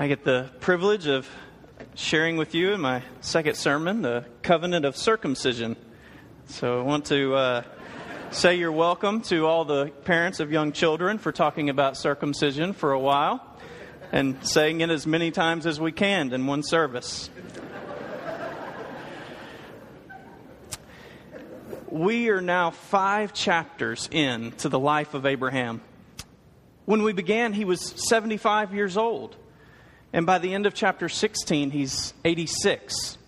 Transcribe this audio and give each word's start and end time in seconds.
I 0.00 0.06
get 0.06 0.22
the 0.22 0.48
privilege 0.60 1.08
of 1.08 1.28
sharing 1.96 2.36
with 2.36 2.54
you 2.54 2.72
in 2.72 2.80
my 2.80 3.02
second 3.20 3.56
sermon 3.56 4.00
the 4.02 4.26
covenant 4.42 4.84
of 4.84 4.96
circumcision. 4.96 5.76
So 6.46 6.78
I 6.78 6.82
want 6.84 7.06
to 7.06 7.34
uh, 7.34 7.62
say 8.30 8.54
you're 8.54 8.70
welcome 8.70 9.22
to 9.22 9.46
all 9.46 9.64
the 9.64 9.86
parents 10.04 10.38
of 10.38 10.52
young 10.52 10.70
children 10.70 11.18
for 11.18 11.32
talking 11.32 11.68
about 11.68 11.96
circumcision 11.96 12.74
for 12.74 12.92
a 12.92 13.00
while 13.00 13.44
and 14.12 14.36
saying 14.46 14.82
it 14.82 14.90
as 14.90 15.04
many 15.04 15.32
times 15.32 15.66
as 15.66 15.80
we 15.80 15.90
can 15.90 16.32
in 16.32 16.46
one 16.46 16.62
service. 16.62 17.28
we 21.88 22.28
are 22.28 22.40
now 22.40 22.70
five 22.70 23.32
chapters 23.32 24.08
in 24.12 24.52
to 24.58 24.68
the 24.68 24.78
life 24.78 25.14
of 25.14 25.26
Abraham. 25.26 25.80
When 26.84 27.02
we 27.02 27.12
began, 27.12 27.52
he 27.52 27.64
was 27.64 27.80
75 28.08 28.72
years 28.72 28.96
old. 28.96 29.36
And 30.12 30.24
by 30.24 30.38
the 30.38 30.54
end 30.54 30.66
of 30.66 30.74
chapter 30.74 31.08
16, 31.08 31.70
he's 31.70 32.14
86. 32.24 33.18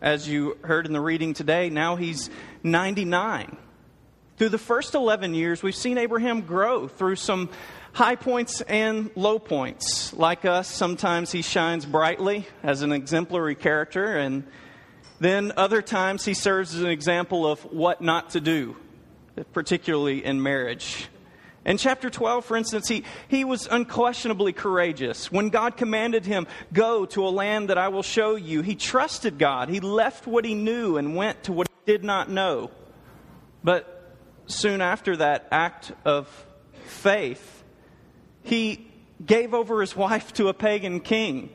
As 0.00 0.28
you 0.28 0.56
heard 0.62 0.86
in 0.86 0.92
the 0.92 1.00
reading 1.00 1.34
today, 1.34 1.70
now 1.70 1.96
he's 1.96 2.30
99. 2.62 3.56
Through 4.36 4.50
the 4.50 4.58
first 4.58 4.94
11 4.94 5.34
years, 5.34 5.60
we've 5.60 5.74
seen 5.74 5.98
Abraham 5.98 6.42
grow 6.42 6.86
through 6.86 7.16
some 7.16 7.50
high 7.92 8.14
points 8.14 8.60
and 8.60 9.10
low 9.16 9.40
points. 9.40 10.12
Like 10.12 10.44
us, 10.44 10.68
sometimes 10.68 11.32
he 11.32 11.42
shines 11.42 11.84
brightly 11.84 12.46
as 12.62 12.82
an 12.82 12.92
exemplary 12.92 13.56
character, 13.56 14.16
and 14.16 14.44
then 15.18 15.52
other 15.56 15.82
times 15.82 16.24
he 16.24 16.34
serves 16.34 16.76
as 16.76 16.82
an 16.82 16.90
example 16.90 17.44
of 17.44 17.60
what 17.72 18.00
not 18.00 18.30
to 18.30 18.40
do, 18.40 18.76
particularly 19.52 20.24
in 20.24 20.40
marriage. 20.40 21.08
In 21.68 21.76
chapter 21.76 22.08
12, 22.08 22.46
for 22.46 22.56
instance, 22.56 22.88
he, 22.88 23.04
he 23.28 23.44
was 23.44 23.68
unquestionably 23.70 24.54
courageous. 24.54 25.30
When 25.30 25.50
God 25.50 25.76
commanded 25.76 26.24
him, 26.24 26.46
Go 26.72 27.04
to 27.04 27.26
a 27.26 27.28
land 27.28 27.68
that 27.68 27.76
I 27.76 27.88
will 27.88 28.02
show 28.02 28.36
you, 28.36 28.62
he 28.62 28.74
trusted 28.74 29.38
God. 29.38 29.68
He 29.68 29.80
left 29.80 30.26
what 30.26 30.46
he 30.46 30.54
knew 30.54 30.96
and 30.96 31.14
went 31.14 31.42
to 31.44 31.52
what 31.52 31.68
he 31.68 31.92
did 31.92 32.04
not 32.04 32.30
know. 32.30 32.70
But 33.62 34.16
soon 34.46 34.80
after 34.80 35.18
that 35.18 35.46
act 35.52 35.92
of 36.06 36.26
faith, 36.86 37.62
he 38.42 38.90
gave 39.24 39.52
over 39.52 39.82
his 39.82 39.94
wife 40.04 40.32
to 40.34 40.48
a 40.48 40.54
pagan 40.54 41.00
king 41.00 41.50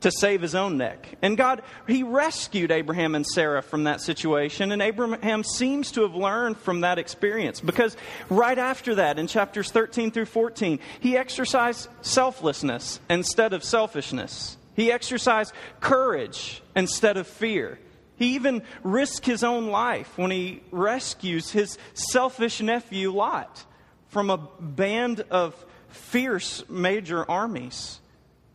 to 0.00 0.10
save 0.10 0.40
his 0.40 0.54
own 0.54 0.78
neck. 0.78 1.18
And 1.22 1.36
God, 1.36 1.62
he 1.86 2.02
rescued 2.02 2.70
Abraham 2.70 3.14
and 3.14 3.26
Sarah 3.26 3.62
from 3.62 3.84
that 3.84 4.00
situation. 4.00 4.72
And 4.72 4.80
Abraham 4.80 5.44
seems 5.44 5.92
to 5.92 6.02
have 6.02 6.14
learned 6.14 6.56
from 6.58 6.80
that 6.80 6.98
experience 6.98 7.60
because 7.60 7.96
right 8.28 8.58
after 8.58 8.96
that, 8.96 9.18
in 9.18 9.26
chapters 9.26 9.70
13 9.70 10.10
through 10.10 10.26
14, 10.26 10.78
he 11.00 11.16
exercised 11.16 11.88
selflessness 12.02 13.00
instead 13.08 13.52
of 13.52 13.62
selfishness. 13.62 14.56
He 14.74 14.90
exercised 14.90 15.52
courage 15.80 16.62
instead 16.74 17.16
of 17.16 17.26
fear. 17.26 17.78
He 18.16 18.34
even 18.34 18.62
risked 18.82 19.26
his 19.26 19.42
own 19.42 19.68
life 19.68 20.16
when 20.16 20.30
he 20.30 20.62
rescues 20.70 21.50
his 21.50 21.78
selfish 21.94 22.60
nephew 22.60 23.12
Lot 23.12 23.64
from 24.08 24.30
a 24.30 24.36
band 24.36 25.24
of 25.30 25.54
fierce 25.88 26.62
major 26.68 27.28
armies. 27.28 28.00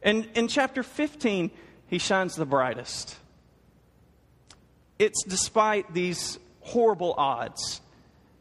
And 0.06 0.30
in 0.36 0.48
chapter 0.48 0.84
15, 0.84 1.50
he 1.88 1.98
shines 1.98 2.36
the 2.36 2.46
brightest. 2.46 3.18
It's 5.00 5.24
despite 5.24 5.94
these 5.94 6.40
horrible 6.62 7.16
odds 7.18 7.82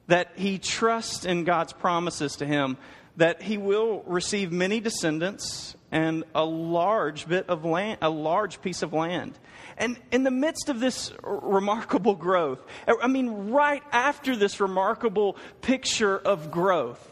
that 0.06 0.32
he 0.36 0.58
trusts 0.58 1.24
in 1.24 1.44
God's 1.44 1.72
promises 1.72 2.36
to 2.36 2.46
him 2.46 2.76
that 3.16 3.40
he 3.40 3.56
will 3.58 4.02
receive 4.06 4.52
many 4.52 4.80
descendants 4.80 5.74
and 5.90 6.24
a 6.34 6.44
large 6.44 7.26
bit 7.26 7.48
of 7.48 7.64
land, 7.64 7.98
a 8.02 8.10
large 8.10 8.60
piece 8.60 8.82
of 8.82 8.92
land. 8.92 9.38
And 9.78 9.96
in 10.12 10.24
the 10.24 10.30
midst 10.30 10.68
of 10.68 10.80
this 10.80 11.12
remarkable 11.22 12.14
growth, 12.14 12.58
I 12.86 13.06
mean, 13.06 13.50
right 13.50 13.82
after 13.90 14.36
this 14.36 14.60
remarkable 14.60 15.36
picture 15.62 16.18
of 16.18 16.50
growth, 16.50 17.08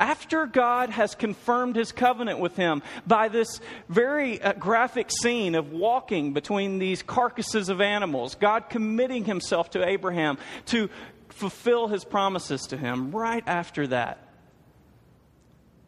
after 0.00 0.46
God 0.46 0.88
has 0.90 1.14
confirmed 1.14 1.76
his 1.76 1.92
covenant 1.92 2.40
with 2.40 2.56
him 2.56 2.82
by 3.06 3.28
this 3.28 3.60
very 3.88 4.40
uh, 4.40 4.54
graphic 4.54 5.10
scene 5.10 5.54
of 5.54 5.72
walking 5.72 6.32
between 6.32 6.78
these 6.78 7.02
carcasses 7.02 7.68
of 7.68 7.82
animals, 7.82 8.34
God 8.34 8.70
committing 8.70 9.26
himself 9.26 9.70
to 9.70 9.86
Abraham 9.86 10.38
to 10.66 10.88
fulfill 11.28 11.86
his 11.86 12.04
promises 12.04 12.62
to 12.68 12.76
him, 12.76 13.12
right 13.12 13.44
after 13.46 13.86
that, 13.88 14.26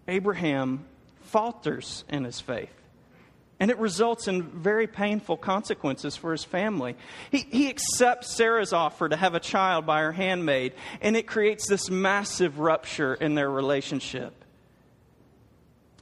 Abraham 0.06 0.84
falters 1.22 2.04
in 2.08 2.24
his 2.24 2.40
faith. 2.40 2.81
And 3.62 3.70
it 3.70 3.78
results 3.78 4.26
in 4.26 4.42
very 4.42 4.88
painful 4.88 5.36
consequences 5.36 6.16
for 6.16 6.32
his 6.32 6.42
family. 6.42 6.96
He, 7.30 7.46
he 7.48 7.68
accepts 7.68 8.34
Sarah's 8.34 8.72
offer 8.72 9.08
to 9.08 9.14
have 9.14 9.36
a 9.36 9.40
child 9.40 9.86
by 9.86 10.00
her 10.00 10.10
handmaid, 10.10 10.72
and 11.00 11.16
it 11.16 11.28
creates 11.28 11.68
this 11.68 11.88
massive 11.88 12.58
rupture 12.58 13.14
in 13.14 13.36
their 13.36 13.48
relationship. 13.48 14.34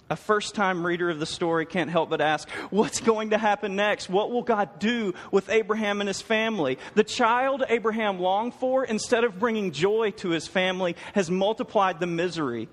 A 0.09 0.17
first 0.17 0.55
time 0.55 0.87
reader 0.87 1.11
of 1.11 1.21
the 1.21 1.27
story 1.27 1.67
can't 1.67 1.91
help 1.91 2.09
but 2.09 2.23
ask, 2.23 2.49
what's 2.71 3.01
going 3.01 3.29
to 3.29 3.37
happen 3.37 3.77
next? 3.77 4.09
What 4.09 4.31
will 4.31 4.41
God 4.41 4.79
do 4.79 5.13
with 5.31 5.51
Abraham 5.51 6.01
and 6.01 6.09
his 6.09 6.23
family? 6.23 6.79
The 6.95 7.05
child 7.05 7.63
Abraham 7.69 8.21
longed 8.21 8.55
for, 8.55 8.87
instead 8.87 9.23
of 9.23 9.39
bringing 9.39 9.73
joy 9.73 10.13
to 10.13 10.31
his 10.31 10.49
family, 10.49 10.97
has 11.13 11.31
multiplied 11.31 12.01
the 12.01 12.07
misery 12.07 12.71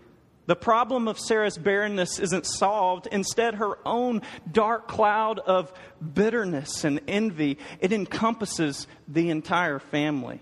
the 0.48 0.56
problem 0.56 1.08
of 1.08 1.20
Sarah's 1.20 1.58
barrenness 1.58 2.20
isn't 2.20 2.46
solved. 2.46 3.08
Instead, 3.12 3.56
her 3.56 3.78
own 3.86 4.22
dark 4.52 4.88
cloud 4.88 5.40
of 5.40 5.72
bitterness 6.14 6.84
and 6.84 7.02
envy, 7.08 7.58
it 7.80 7.92
encompasses 7.92 8.88
the 9.08 9.30
entire 9.30 9.80
family. 9.80 10.42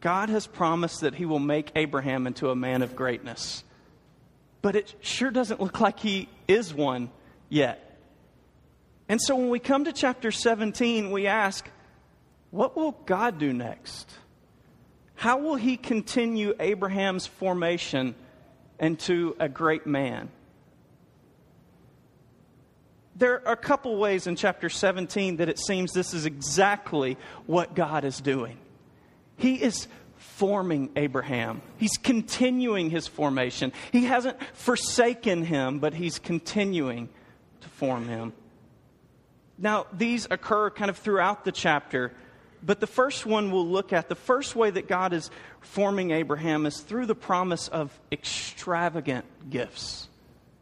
God 0.00 0.30
has 0.30 0.46
promised 0.46 1.00
that 1.00 1.14
he 1.14 1.26
will 1.26 1.38
make 1.38 1.70
Abraham 1.76 2.26
into 2.26 2.50
a 2.50 2.56
man 2.56 2.82
of 2.82 2.96
greatness. 2.96 3.62
But 4.62 4.74
it 4.74 4.94
sure 5.00 5.30
doesn't 5.30 5.60
look 5.60 5.80
like 5.80 6.00
he 6.00 6.28
is 6.48 6.72
one 6.72 7.10
yet. 7.48 8.00
And 9.08 9.20
so 9.20 9.36
when 9.36 9.50
we 9.50 9.58
come 9.58 9.84
to 9.84 9.92
chapter 9.92 10.30
17, 10.30 11.10
we 11.10 11.26
ask, 11.26 11.68
what 12.50 12.76
will 12.76 12.92
God 12.92 13.38
do 13.38 13.52
next? 13.52 14.10
How 15.16 15.38
will 15.38 15.56
he 15.56 15.76
continue 15.76 16.54
Abraham's 16.60 17.26
formation 17.26 18.14
into 18.78 19.34
a 19.40 19.48
great 19.48 19.86
man? 19.86 20.28
There 23.16 23.46
are 23.46 23.54
a 23.54 23.56
couple 23.56 23.96
ways 23.96 24.26
in 24.26 24.36
chapter 24.36 24.68
17 24.68 25.38
that 25.38 25.48
it 25.48 25.58
seems 25.58 25.92
this 25.92 26.12
is 26.12 26.26
exactly 26.26 27.16
what 27.46 27.74
God 27.74 28.04
is 28.04 28.20
doing. 28.20 28.58
He 29.38 29.54
is 29.54 29.88
forming 30.16 30.90
Abraham. 30.96 31.62
He's 31.78 31.96
continuing 31.96 32.90
his 32.90 33.06
formation. 33.06 33.72
He 33.90 34.04
hasn't 34.04 34.36
forsaken 34.54 35.44
him, 35.44 35.78
but 35.78 35.94
he's 35.94 36.18
continuing 36.18 37.08
to 37.62 37.68
form 37.70 38.06
him. 38.06 38.34
Now, 39.58 39.86
these 39.94 40.26
occur 40.30 40.68
kind 40.68 40.90
of 40.90 40.98
throughout 40.98 41.44
the 41.46 41.52
chapter. 41.52 42.12
But 42.62 42.80
the 42.80 42.86
first 42.86 43.26
one 43.26 43.50
we'll 43.50 43.66
look 43.66 43.92
at, 43.92 44.08
the 44.08 44.14
first 44.14 44.56
way 44.56 44.70
that 44.70 44.88
God 44.88 45.12
is 45.12 45.30
forming 45.60 46.10
Abraham 46.10 46.66
is 46.66 46.80
through 46.80 47.06
the 47.06 47.14
promise 47.14 47.68
of 47.68 47.98
extravagant 48.10 49.24
gifts. 49.50 50.08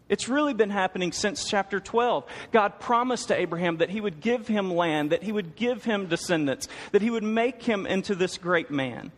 It's 0.08 0.28
really 0.28 0.52
been 0.52 0.70
happening 0.70 1.12
since 1.12 1.48
chapter 1.48 1.80
12. 1.80 2.24
God 2.52 2.78
promised 2.78 3.28
to 3.28 3.36
Abraham 3.36 3.78
that 3.78 3.88
he 3.88 4.00
would 4.00 4.20
give 4.20 4.46
him 4.46 4.74
land, 4.74 5.10
that 5.10 5.22
he 5.22 5.32
would 5.32 5.56
give 5.56 5.84
him 5.84 6.06
descendants, 6.06 6.68
that 6.92 7.00
he 7.00 7.10
would 7.10 7.22
make 7.22 7.62
him 7.62 7.86
into 7.86 8.14
this 8.14 8.36
great 8.36 8.70
man. 8.70 9.12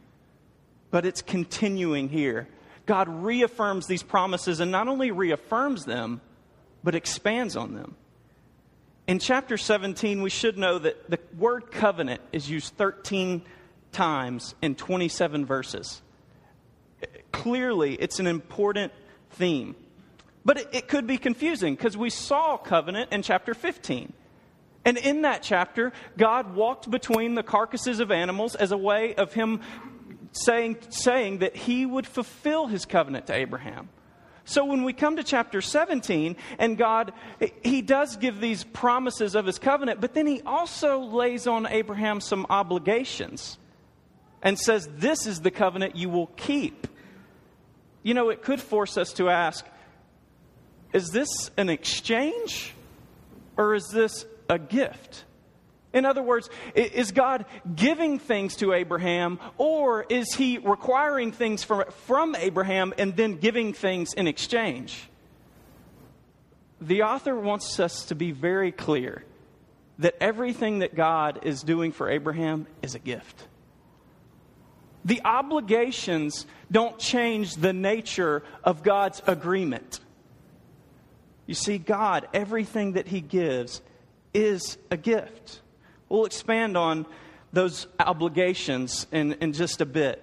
But 0.91 1.05
it's 1.05 1.23
continuing 1.23 2.09
here. 2.09 2.49
God 2.87 3.09
reaffirms 3.09 3.89
these 3.89 4.05
promises 4.05 4.61
and 4.61 4.71
not 4.71 4.87
only 4.87 5.11
reaffirms 5.11 5.85
them, 5.85 6.21
but 6.85 6.95
expands 6.95 7.57
on 7.57 7.75
them. 7.75 7.97
In 9.07 9.21
chapter 9.21 9.57
17, 9.57 10.21
we 10.21 10.31
should 10.31 10.59
know 10.59 10.79
that 10.79 11.09
the 11.09 11.21
word 11.39 11.71
covenant 11.71 12.21
is 12.33 12.51
used 12.51 12.75
13 12.75 13.43
times 13.93 14.55
in 14.61 14.75
27 14.75 15.47
verses. 15.47 16.03
Clearly, 17.31 17.95
it's 17.95 18.19
an 18.19 18.27
important 18.27 18.93
theme. 19.31 19.77
But 20.45 20.59
it, 20.59 20.69
it 20.73 20.89
could 20.89 21.07
be 21.07 21.19
confusing 21.19 21.75
because 21.75 21.97
we 21.97 22.11
saw 22.11 22.57
covenant 22.57 23.13
in 23.13 23.23
chapter 23.23 23.55
15. 23.55 24.13
And 24.85 24.97
in 24.99 25.23
that 25.23 25.43
chapter, 25.43 25.93
God 26.17 26.55
walked 26.55 26.91
between 26.91 27.35
the 27.35 27.43
carcasses 27.43 28.01
of 28.01 28.11
animals 28.11 28.55
as 28.55 28.73
a 28.73 28.77
way 28.77 29.15
of 29.15 29.33
Him 29.33 29.61
saying, 30.33 30.79
saying 30.91 31.39
that 31.39 31.57
He 31.57 31.87
would 31.87 32.07
fulfill 32.07 32.67
His 32.67 32.85
covenant 32.85 33.27
to 33.29 33.35
Abraham. 33.35 33.89
So 34.47 34.65
when 34.65 34.85
we 34.85 34.93
come 34.93 35.17
to 35.17 35.25
chapter 35.25 35.61
17, 35.61 36.37
and 36.59 36.79
God, 36.79 37.13
He 37.63 37.83
does 37.83 38.17
give 38.17 38.41
these 38.41 38.63
promises 38.65 39.35
of 39.35 39.45
His 39.45 39.59
covenant, 39.59 40.01
but 40.01 40.15
then 40.15 40.27
He 40.27 40.41
also 40.43 41.01
lays 41.01 41.47
on 41.47 41.67
Abraham 41.67 42.21
some 42.21 42.47
obligations 42.49 43.59
and 44.41 44.59
says, 44.59 44.89
This 44.95 45.27
is 45.27 45.41
the 45.41 45.51
covenant 45.51 45.97
you 45.97 46.09
will 46.09 46.29
keep. 46.29 46.87
you 48.05 48.15
know, 48.15 48.31
it 48.31 48.41
could 48.41 48.61
force 48.61 48.97
us 48.97 49.13
to 49.15 49.29
ask 49.29 49.67
is 50.93 51.11
this 51.11 51.51
an 51.59 51.69
exchange 51.69 52.73
or 53.57 53.75
is 53.75 53.87
this 53.93 54.25
a 54.49 54.59
gift? 54.59 55.26
In 55.97 56.05
other 56.05 56.23
words, 56.23 56.51
is 56.75 57.11
God 57.11 57.47
giving 57.75 58.19
things 58.19 58.57
to 58.57 58.75
Abraham, 58.75 59.41
or 59.57 60.05
is 60.11 60.35
he 60.35 60.59
requiring 60.59 61.33
things 61.33 61.65
from, 61.65 61.85
from 62.05 62.37
Abraham 62.37 62.93
and 62.99 63.17
then 63.17 63.37
giving 63.37 63.73
things 63.73 64.13
in 64.13 64.27
exchange? 64.27 65.09
The 66.83 67.05
author 67.05 67.35
wants 67.35 67.81
us 67.81 68.05
to 68.05 68.15
be 68.15 68.31
very 68.31 68.73
clear 68.73 69.25
that 69.99 70.17
everything 70.21 70.81
that 70.81 70.95
God 70.95 71.41
is 71.45 71.63
doing 71.63 71.93
for 71.93 72.11
Abraham 72.11 72.67
is 72.83 72.95
a 72.95 72.99
gift. 72.99 73.49
The 75.07 75.23
obligations 75.25 76.45
don't 76.71 76.99
change 76.99 77.55
the 77.55 77.73
nature 77.73 78.43
of 78.63 78.83
God's 78.83 79.23
agreement. 79.27 80.01
You 81.47 81.55
see, 81.55 81.79
God, 81.79 82.29
everything 82.35 82.93
that 82.93 83.09
He 83.09 83.23
gives 83.23 83.81
is 84.35 84.77
a 84.91 84.99
gift. 84.99 85.63
We'll 86.09 86.25
expand 86.25 86.77
on 86.77 87.07
those 87.53 87.87
obligations 87.99 89.07
in, 89.13 89.33
in 89.35 89.53
just 89.53 89.81
a 89.81 89.87
bit. 89.87 90.23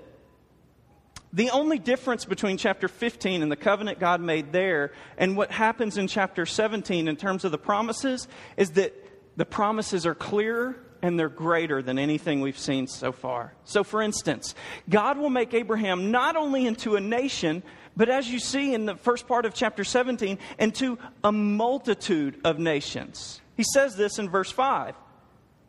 The 1.34 1.50
only 1.50 1.80
difference 1.80 2.26
between 2.26 2.58
chapter 2.58 2.88
15 2.88 3.42
and 3.42 3.52
the 3.52 3.56
covenant 3.56 4.00
God 4.00 4.22
made 4.22 4.52
there 4.52 4.92
and 5.18 5.36
what 5.36 5.50
happens 5.50 5.98
in 5.98 6.08
chapter 6.08 6.46
17 6.46 7.08
in 7.08 7.16
terms 7.16 7.44
of 7.44 7.52
the 7.52 7.58
promises 7.58 8.28
is 8.56 8.72
that 8.72 8.94
the 9.36 9.46
promises 9.46 10.06
are 10.06 10.14
clearer 10.14 10.76
and 11.02 11.20
they're 11.20 11.30
greater 11.30 11.82
than 11.82 11.98
anything 11.98 12.40
we've 12.40 12.58
seen 12.58 12.86
so 12.86 13.12
far. 13.12 13.54
So, 13.66 13.84
for 13.84 14.02
instance, 14.02 14.54
God 14.88 15.18
will 15.18 15.32
make 15.32 15.56
Abraham 15.56 16.12
not 16.12 16.36
only 16.36 16.68
into 16.68 16.96
a 16.96 17.02
nation, 17.02 17.64
but 17.98 18.10
as 18.10 18.32
you 18.32 18.40
see 18.40 18.74
in 18.74 18.86
the 18.86 18.96
first 18.96 19.28
part 19.28 19.46
of 19.46 19.56
chapter 19.56 19.84
17, 19.84 20.38
into 20.60 21.00
a 21.24 21.32
multitude 21.32 22.40
of 22.46 22.60
nations. 22.60 23.42
He 23.58 23.64
says 23.74 23.96
this 23.96 24.20
in 24.20 24.30
verse 24.30 24.52
5. 24.52 24.96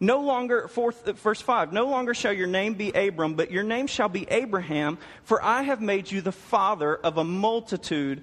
No 0.04 0.20
longer, 0.20 0.68
fourth, 0.68 1.08
uh, 1.08 1.14
verse 1.14 1.40
5, 1.40 1.72
no 1.72 1.86
longer 1.86 2.12
shall 2.12 2.34
your 2.34 2.46
name 2.46 2.74
be 2.74 2.90
Abram, 2.90 3.34
but 3.34 3.50
your 3.50 3.62
name 3.62 3.86
shall 3.86 4.10
be 4.10 4.26
Abraham, 4.30 4.98
for 5.22 5.42
I 5.42 5.62
have 5.62 5.80
made 5.80 6.10
you 6.10 6.20
the 6.20 6.30
father 6.30 6.94
of 6.94 7.16
a 7.16 7.24
multitude 7.24 8.22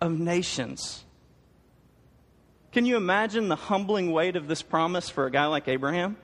of 0.00 0.18
nations. 0.18 1.04
Can 2.72 2.86
you 2.86 2.96
imagine 2.96 3.48
the 3.48 3.56
humbling 3.56 4.10
weight 4.10 4.36
of 4.36 4.48
this 4.48 4.62
promise 4.62 5.10
for 5.10 5.26
a 5.26 5.30
guy 5.30 5.44
like 5.46 5.68
Abraham? 5.68 6.16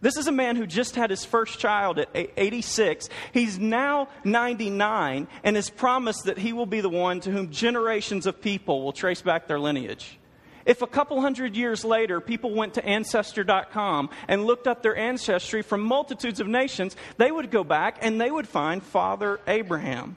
This 0.00 0.16
is 0.16 0.28
a 0.28 0.32
man 0.32 0.54
who 0.54 0.66
just 0.66 0.94
had 0.94 1.10
his 1.10 1.24
first 1.24 1.58
child 1.58 1.98
at 1.98 2.08
86. 2.14 3.08
He's 3.32 3.58
now 3.58 4.08
99 4.22 5.26
and 5.42 5.56
has 5.56 5.70
promised 5.70 6.26
that 6.26 6.38
he 6.38 6.52
will 6.52 6.66
be 6.66 6.80
the 6.80 6.88
one 6.88 7.18
to 7.20 7.32
whom 7.32 7.50
generations 7.50 8.26
of 8.26 8.40
people 8.40 8.84
will 8.84 8.92
trace 8.92 9.22
back 9.22 9.48
their 9.48 9.58
lineage. 9.58 10.20
If 10.64 10.82
a 10.82 10.86
couple 10.86 11.20
hundred 11.20 11.56
years 11.56 11.84
later 11.84 12.20
people 12.20 12.54
went 12.54 12.74
to 12.74 12.84
Ancestry.com 12.84 14.10
and 14.28 14.44
looked 14.44 14.66
up 14.66 14.82
their 14.82 14.96
ancestry 14.96 15.62
from 15.62 15.80
multitudes 15.80 16.40
of 16.40 16.46
nations, 16.46 16.96
they 17.16 17.30
would 17.30 17.50
go 17.50 17.64
back 17.64 17.98
and 18.00 18.20
they 18.20 18.30
would 18.30 18.48
find 18.48 18.82
Father 18.82 19.40
Abraham. 19.46 20.16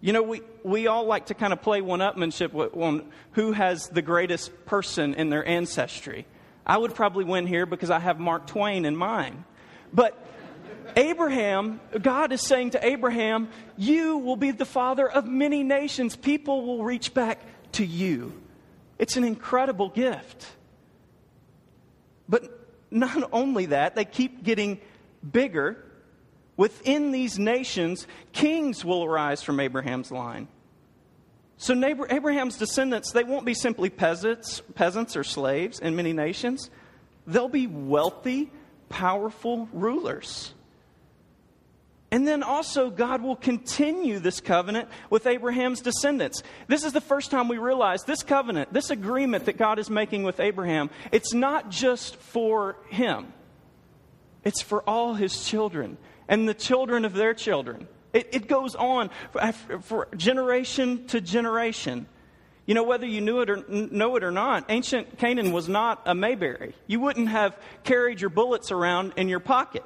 You 0.00 0.12
know, 0.12 0.22
we, 0.22 0.42
we 0.62 0.86
all 0.86 1.06
like 1.06 1.26
to 1.26 1.34
kind 1.34 1.52
of 1.52 1.62
play 1.62 1.80
one 1.80 2.00
upmanship 2.00 2.54
on 2.76 3.10
who 3.32 3.52
has 3.52 3.88
the 3.88 4.02
greatest 4.02 4.66
person 4.66 5.14
in 5.14 5.30
their 5.30 5.46
ancestry. 5.46 6.26
I 6.66 6.76
would 6.76 6.94
probably 6.94 7.24
win 7.24 7.46
here 7.46 7.64
because 7.64 7.90
I 7.90 8.00
have 8.00 8.20
Mark 8.20 8.46
Twain 8.46 8.84
in 8.84 8.96
mine. 8.96 9.44
But 9.94 10.18
Abraham, 10.96 11.80
God 12.00 12.32
is 12.32 12.42
saying 12.42 12.70
to 12.70 12.86
Abraham, 12.86 13.48
You 13.76 14.18
will 14.18 14.36
be 14.36 14.50
the 14.50 14.66
father 14.66 15.08
of 15.10 15.26
many 15.26 15.62
nations. 15.62 16.16
People 16.16 16.66
will 16.66 16.84
reach 16.84 17.14
back 17.14 17.40
to 17.72 17.86
you. 17.86 18.32
It's 18.98 19.16
an 19.16 19.24
incredible 19.24 19.88
gift. 19.88 20.46
But 22.28 22.68
not 22.90 23.28
only 23.32 23.66
that, 23.66 23.94
they 23.94 24.04
keep 24.04 24.42
getting 24.42 24.80
bigger. 25.28 25.84
Within 26.56 27.10
these 27.10 27.38
nations, 27.38 28.06
kings 28.32 28.84
will 28.84 29.04
arise 29.04 29.42
from 29.42 29.58
Abraham's 29.60 30.10
line. 30.10 30.48
So 31.56 31.74
Abraham's 32.10 32.58
descendants, 32.58 33.12
they 33.12 33.24
won't 33.24 33.44
be 33.44 33.54
simply 33.54 33.90
peasants, 33.90 34.60
peasants 34.74 35.16
or 35.16 35.24
slaves 35.24 35.78
in 35.78 35.96
many 35.96 36.12
nations. 36.12 36.70
They'll 37.26 37.48
be 37.48 37.66
wealthy, 37.66 38.50
powerful 38.88 39.68
rulers. 39.72 40.52
And 42.14 42.28
then 42.28 42.44
also, 42.44 42.90
God 42.90 43.22
will 43.22 43.34
continue 43.34 44.20
this 44.20 44.40
covenant 44.40 44.88
with 45.10 45.26
Abraham's 45.26 45.80
descendants. 45.80 46.44
This 46.68 46.84
is 46.84 46.92
the 46.92 47.00
first 47.00 47.32
time 47.32 47.48
we 47.48 47.58
realize 47.58 48.04
this 48.04 48.22
covenant, 48.22 48.72
this 48.72 48.90
agreement 48.90 49.46
that 49.46 49.56
God 49.56 49.80
is 49.80 49.90
making 49.90 50.22
with 50.22 50.38
Abraham, 50.38 50.90
it's 51.10 51.34
not 51.34 51.72
just 51.72 52.14
for 52.14 52.76
him, 52.88 53.32
it's 54.44 54.62
for 54.62 54.88
all 54.88 55.14
his 55.14 55.44
children 55.44 55.98
and 56.28 56.48
the 56.48 56.54
children 56.54 57.04
of 57.04 57.14
their 57.14 57.34
children. 57.34 57.88
It, 58.12 58.28
it 58.30 58.46
goes 58.46 58.76
on 58.76 59.10
for, 59.32 59.80
for 59.80 60.08
generation 60.16 61.08
to 61.08 61.20
generation. 61.20 62.06
You 62.64 62.76
know, 62.76 62.84
whether 62.84 63.06
you 63.06 63.22
knew 63.22 63.40
it 63.40 63.50
or 63.50 63.64
know 63.68 64.14
it 64.14 64.22
or 64.22 64.30
not, 64.30 64.66
ancient 64.68 65.18
Canaan 65.18 65.50
was 65.50 65.68
not 65.68 66.02
a 66.06 66.14
Mayberry. 66.14 66.76
You 66.86 67.00
wouldn't 67.00 67.30
have 67.30 67.58
carried 67.82 68.20
your 68.20 68.30
bullets 68.30 68.70
around 68.70 69.14
in 69.16 69.28
your 69.28 69.40
pocket. 69.40 69.82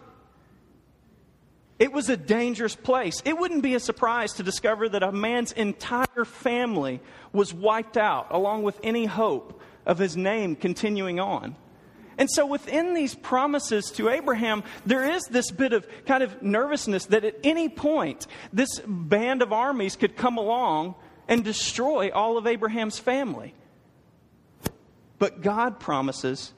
It 1.78 1.92
was 1.92 2.08
a 2.08 2.16
dangerous 2.16 2.74
place. 2.74 3.22
It 3.24 3.38
wouldn't 3.38 3.62
be 3.62 3.74
a 3.74 3.80
surprise 3.80 4.32
to 4.34 4.42
discover 4.42 4.88
that 4.88 5.02
a 5.02 5.12
man's 5.12 5.52
entire 5.52 6.24
family 6.24 7.00
was 7.32 7.54
wiped 7.54 7.96
out, 7.96 8.28
along 8.30 8.64
with 8.64 8.78
any 8.82 9.06
hope 9.06 9.60
of 9.86 9.98
his 9.98 10.16
name 10.16 10.56
continuing 10.56 11.20
on. 11.20 11.54
And 12.18 12.28
so, 12.28 12.44
within 12.44 12.94
these 12.94 13.14
promises 13.14 13.92
to 13.92 14.08
Abraham, 14.08 14.64
there 14.84 15.08
is 15.08 15.22
this 15.26 15.52
bit 15.52 15.72
of 15.72 15.86
kind 16.04 16.24
of 16.24 16.42
nervousness 16.42 17.06
that 17.06 17.24
at 17.24 17.36
any 17.44 17.68
point, 17.68 18.26
this 18.52 18.80
band 18.84 19.40
of 19.40 19.52
armies 19.52 19.94
could 19.94 20.16
come 20.16 20.36
along 20.36 20.96
and 21.28 21.44
destroy 21.44 22.10
all 22.10 22.36
of 22.36 22.48
Abraham's 22.48 22.98
family. 22.98 23.54
But 25.20 25.42
God 25.42 25.78
promises 25.78 26.52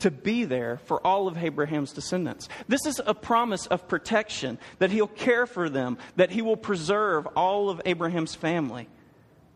to 0.00 0.10
be 0.10 0.44
there 0.44 0.78
for 0.84 1.04
all 1.06 1.28
of 1.28 1.38
Abraham's 1.38 1.92
descendants. 1.92 2.48
This 2.68 2.84
is 2.86 3.00
a 3.04 3.14
promise 3.14 3.66
of 3.66 3.88
protection, 3.88 4.58
that 4.78 4.90
he'll 4.90 5.06
care 5.06 5.46
for 5.46 5.68
them, 5.68 5.98
that 6.16 6.30
he 6.30 6.42
will 6.42 6.56
preserve 6.56 7.26
all 7.36 7.70
of 7.70 7.80
Abraham's 7.84 8.34
family. 8.34 8.88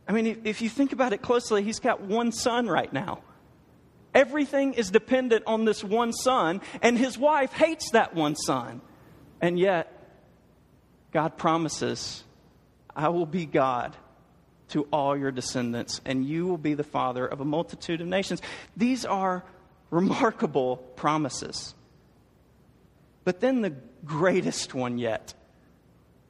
I 0.08 0.12
mean, 0.12 0.42
if 0.44 0.62
you 0.62 0.69
think 0.69 0.92
about 0.92 1.12
it 1.12 1.23
closely, 1.23 1.62
he's 1.62 1.78
got 1.78 2.00
one 2.00 2.32
son 2.32 2.66
right 2.66 2.92
now. 2.92 3.23
Everything 4.14 4.75
is 4.75 4.90
dependent 4.90 5.44
on 5.47 5.64
this 5.64 5.85
one 5.85 6.12
son, 6.12 6.61
and 6.82 6.99
his 6.99 7.16
wife 7.16 7.52
hates 7.52 7.90
that 7.92 8.14
one 8.14 8.35
son. 8.35 8.80
And 9.40 9.59
yet, 9.59 9.97
God 11.12 11.37
promises, 11.37 12.25
I 12.94 13.09
will 13.11 13.26
be 13.26 13.47
God 13.47 13.97
to 14.70 14.88
all 14.92 15.16
your 15.16 15.30
descendants, 15.30 16.00
and 16.04 16.25
you 16.25 16.47
will 16.47 16.59
be 16.59 16.75
the 16.75 16.85
father 16.85 17.26
of 17.26 17.40
a 17.40 17.44
multitude 17.44 18.00
of 18.00 18.06
nations. 18.06 18.42
These 18.76 19.04
are 19.04 19.44
remarkable 19.90 20.76
promises. 20.76 21.75
But 23.25 23.40
then 23.40 23.61
the 23.61 23.75
greatest 24.04 24.75
one 24.75 24.99
yet. 24.99 25.35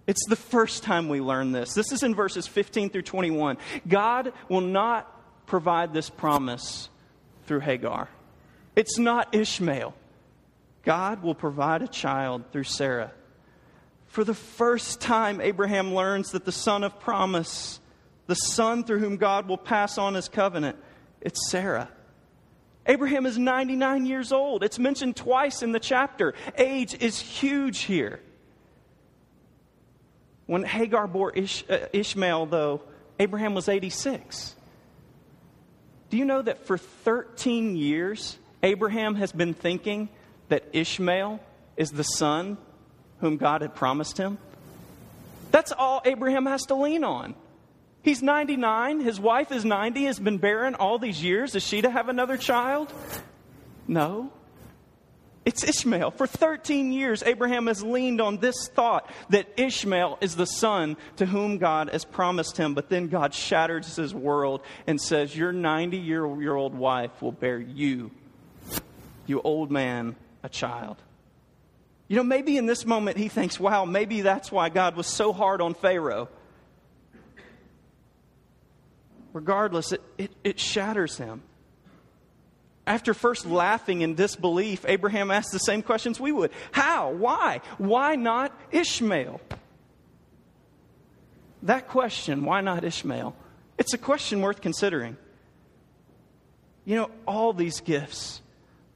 It's 0.06 0.26
the 0.26 0.36
first 0.36 0.82
time 0.82 1.08
we 1.08 1.20
learn 1.20 1.52
this. 1.52 1.74
This 1.74 1.92
is 1.92 2.02
in 2.02 2.14
verses 2.14 2.46
15 2.46 2.90
through 2.90 3.02
21. 3.02 3.58
God 3.86 4.32
will 4.48 4.60
not 4.60 5.46
provide 5.46 5.92
this 5.92 6.10
promise 6.10 6.88
through 7.46 7.60
Hagar. 7.60 8.08
It's 8.74 8.98
not 8.98 9.34
Ishmael. 9.34 9.94
God 10.82 11.22
will 11.22 11.34
provide 11.34 11.82
a 11.82 11.88
child 11.88 12.44
through 12.52 12.64
Sarah. 12.64 13.12
For 14.06 14.24
the 14.24 14.34
first 14.34 15.00
time, 15.00 15.40
Abraham 15.40 15.94
learns 15.94 16.32
that 16.32 16.44
the 16.44 16.52
son 16.52 16.82
of 16.82 16.98
promise, 16.98 17.78
the 18.26 18.34
son 18.34 18.82
through 18.82 18.98
whom 18.98 19.16
God 19.16 19.46
will 19.46 19.58
pass 19.58 19.98
on 19.98 20.14
his 20.14 20.28
covenant, 20.28 20.76
it's 21.20 21.50
Sarah. 21.50 21.88
Abraham 22.90 23.24
is 23.24 23.38
99 23.38 24.04
years 24.04 24.32
old. 24.32 24.64
It's 24.64 24.78
mentioned 24.80 25.14
twice 25.14 25.62
in 25.62 25.70
the 25.70 25.78
chapter. 25.78 26.34
Age 26.58 26.92
is 26.92 27.20
huge 27.20 27.82
here. 27.82 28.18
When 30.46 30.64
Hagar 30.64 31.06
bore 31.06 31.30
Ish, 31.30 31.64
uh, 31.70 31.86
Ishmael, 31.92 32.46
though, 32.46 32.82
Abraham 33.20 33.54
was 33.54 33.68
86. 33.68 34.56
Do 36.10 36.16
you 36.16 36.24
know 36.24 36.42
that 36.42 36.66
for 36.66 36.76
13 36.76 37.76
years, 37.76 38.36
Abraham 38.60 39.14
has 39.14 39.30
been 39.30 39.54
thinking 39.54 40.08
that 40.48 40.64
Ishmael 40.72 41.38
is 41.76 41.92
the 41.92 42.02
son 42.02 42.58
whom 43.20 43.36
God 43.36 43.62
had 43.62 43.76
promised 43.76 44.18
him? 44.18 44.36
That's 45.52 45.70
all 45.70 46.02
Abraham 46.04 46.46
has 46.46 46.62
to 46.66 46.74
lean 46.74 47.04
on. 47.04 47.36
He's 48.02 48.22
99. 48.22 49.00
His 49.00 49.20
wife 49.20 49.52
is 49.52 49.64
90, 49.64 50.04
has 50.04 50.18
been 50.18 50.38
barren 50.38 50.74
all 50.74 50.98
these 50.98 51.22
years. 51.22 51.54
Is 51.54 51.62
she 51.62 51.82
to 51.82 51.90
have 51.90 52.08
another 52.08 52.36
child? 52.36 52.92
No. 53.86 54.32
It's 55.44 55.64
Ishmael. 55.64 56.12
For 56.12 56.26
13 56.26 56.92
years, 56.92 57.22
Abraham 57.22 57.66
has 57.66 57.82
leaned 57.82 58.20
on 58.20 58.38
this 58.38 58.68
thought 58.68 59.10
that 59.30 59.48
Ishmael 59.56 60.18
is 60.20 60.36
the 60.36 60.46
son 60.46 60.96
to 61.16 61.26
whom 61.26 61.58
God 61.58 61.90
has 61.90 62.04
promised 62.04 62.56
him. 62.56 62.74
But 62.74 62.88
then 62.88 63.08
God 63.08 63.34
shatters 63.34 63.96
his 63.96 64.14
world 64.14 64.62
and 64.86 65.00
says, 65.00 65.34
Your 65.36 65.52
90 65.52 65.96
year 65.96 66.54
old 66.54 66.74
wife 66.74 67.22
will 67.22 67.32
bear 67.32 67.58
you, 67.58 68.10
you 69.26 69.40
old 69.42 69.70
man, 69.70 70.14
a 70.42 70.48
child. 70.48 70.96
You 72.06 72.16
know, 72.16 72.24
maybe 72.24 72.56
in 72.56 72.66
this 72.66 72.84
moment 72.84 73.16
he 73.16 73.28
thinks, 73.28 73.60
wow, 73.60 73.84
maybe 73.84 74.22
that's 74.22 74.50
why 74.50 74.68
God 74.68 74.96
was 74.96 75.06
so 75.06 75.32
hard 75.32 75.60
on 75.60 75.74
Pharaoh. 75.74 76.28
Regardless, 79.32 79.92
it, 79.92 80.02
it, 80.18 80.30
it 80.42 80.60
shatters 80.60 81.16
him. 81.16 81.42
After 82.86 83.14
first 83.14 83.46
laughing 83.46 84.00
in 84.00 84.14
disbelief, 84.14 84.84
Abraham 84.88 85.30
asked 85.30 85.52
the 85.52 85.58
same 85.58 85.82
questions 85.82 86.18
we 86.18 86.32
would 86.32 86.50
How? 86.72 87.12
Why? 87.12 87.60
Why 87.78 88.16
not 88.16 88.52
Ishmael? 88.72 89.40
That 91.62 91.88
question, 91.88 92.44
why 92.44 92.62
not 92.62 92.84
Ishmael? 92.84 93.36
It's 93.78 93.92
a 93.94 93.98
question 93.98 94.40
worth 94.40 94.60
considering. 94.60 95.16
You 96.84 96.96
know, 96.96 97.10
all 97.26 97.52
these 97.52 97.80
gifts 97.80 98.40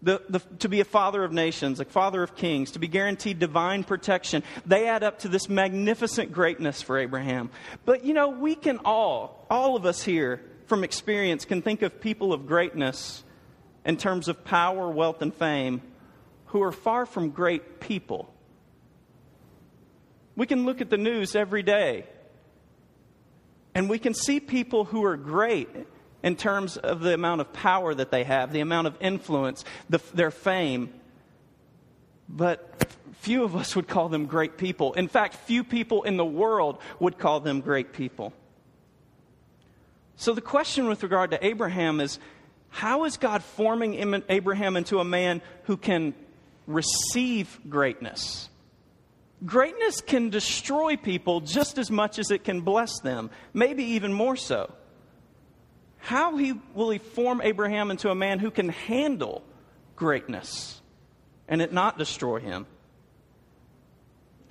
the, 0.05 0.23
the, 0.29 0.39
to 0.61 0.69
be 0.69 0.81
a 0.81 0.85
father 0.85 1.25
of 1.25 1.33
nations, 1.33 1.81
a 1.81 1.85
father 1.85 2.23
of 2.23 2.37
kings, 2.37 2.73
to 2.73 2.79
be 2.79 2.89
guaranteed 2.89 3.39
divine 3.39 3.85
protection, 3.85 4.43
they 4.67 4.87
add 4.87 5.03
up 5.03 5.21
to 5.21 5.29
this 5.29 5.49
magnificent 5.49 6.33
greatness 6.33 6.83
for 6.83 6.99
Abraham. 6.99 7.51
But 7.85 8.05
you 8.05 8.15
know, 8.15 8.29
we 8.29 8.55
can 8.55 8.79
all, 8.85 9.47
all 9.51 9.77
of 9.77 9.87
us 9.87 10.03
here 10.03 10.43
from 10.67 10.85
experience, 10.85 11.45
can 11.45 11.63
think 11.63 11.83
of 11.83 12.01
people 12.01 12.33
of 12.33 12.47
greatness 12.47 13.25
in 13.85 13.97
terms 13.97 14.29
of 14.29 14.45
power, 14.45 14.89
wealth, 14.89 15.23
and 15.23 15.35
fame 15.35 15.83
who 16.47 16.63
are 16.63 16.73
far 16.73 17.07
from 17.07 17.31
great 17.31 17.81
people. 17.81 18.33
We 20.37 20.47
can 20.47 20.65
look 20.65 20.81
at 20.81 20.91
the 20.91 20.99
news 20.99 21.35
every 21.35 21.63
day 21.63 22.07
and 23.75 23.91
we 23.91 23.99
can 23.99 24.15
see 24.15 24.41
people 24.41 24.85
who 24.85 25.05
are 25.05 25.17
great 25.17 25.69
in 26.25 26.37
terms 26.37 26.79
of 26.79 27.01
the 27.01 27.13
amount 27.13 27.43
of 27.43 27.53
power 27.53 27.95
that 27.95 28.11
they 28.11 28.25
have, 28.25 28.51
the 28.51 28.61
amount 28.61 28.87
of 28.87 28.97
influence, 28.99 29.63
the, 29.91 30.01
their 30.15 30.31
fame. 30.31 30.91
But 32.31 32.87
few 33.19 33.45
of 33.45 33.55
us 33.55 33.77
would 33.77 33.87
call 33.87 34.09
them 34.09 34.25
great 34.25 34.57
people. 34.57 34.95
In 34.95 35.07
fact, 35.07 35.35
few 35.35 35.63
people 35.63 36.03
in 36.05 36.17
the 36.17 36.25
world 36.25 36.79
would 36.99 37.19
call 37.19 37.41
them 37.41 37.61
great 37.61 37.93
people. 37.93 38.33
So 40.17 40.33
the 40.33 40.41
question 40.41 40.89
with 40.89 41.03
regard 41.03 41.31
to 41.33 41.47
Abraham 41.47 42.01
is 42.01 42.19
how 42.71 43.05
is 43.05 43.19
God 43.19 43.43
forming 43.43 44.23
Abraham 44.31 44.77
into 44.79 45.01
a 45.01 45.05
man 45.05 45.43
who 45.65 45.77
can 45.77 46.15
receive 46.67 47.61
greatness? 47.69 48.49
Greatness 49.45 50.01
can 50.01 50.31
destroy 50.31 50.97
people 50.97 51.43
just 51.43 51.77
as 51.77 51.91
much 51.91 52.19
as 52.19 52.31
it 52.31 52.45
can 52.45 52.63
bless 52.63 52.99
them, 53.01 53.29
maybe 53.53 53.85
even 53.85 54.11
more 54.11 54.37
so. 54.37 54.73
How 56.05 56.37
he, 56.37 56.53
will 56.75 56.91
he 56.91 56.99
form 56.99 57.41
Abraham 57.41 57.91
into 57.91 58.11
a 58.11 58.15
man 58.15 58.39
who 58.39 58.51
can 58.51 58.69
handle 58.69 59.43
greatness 59.97 60.83
and 61.49 61.63
it 61.63 61.73
not 61.73 61.97
destroy 61.97 62.41
him? 62.41 62.67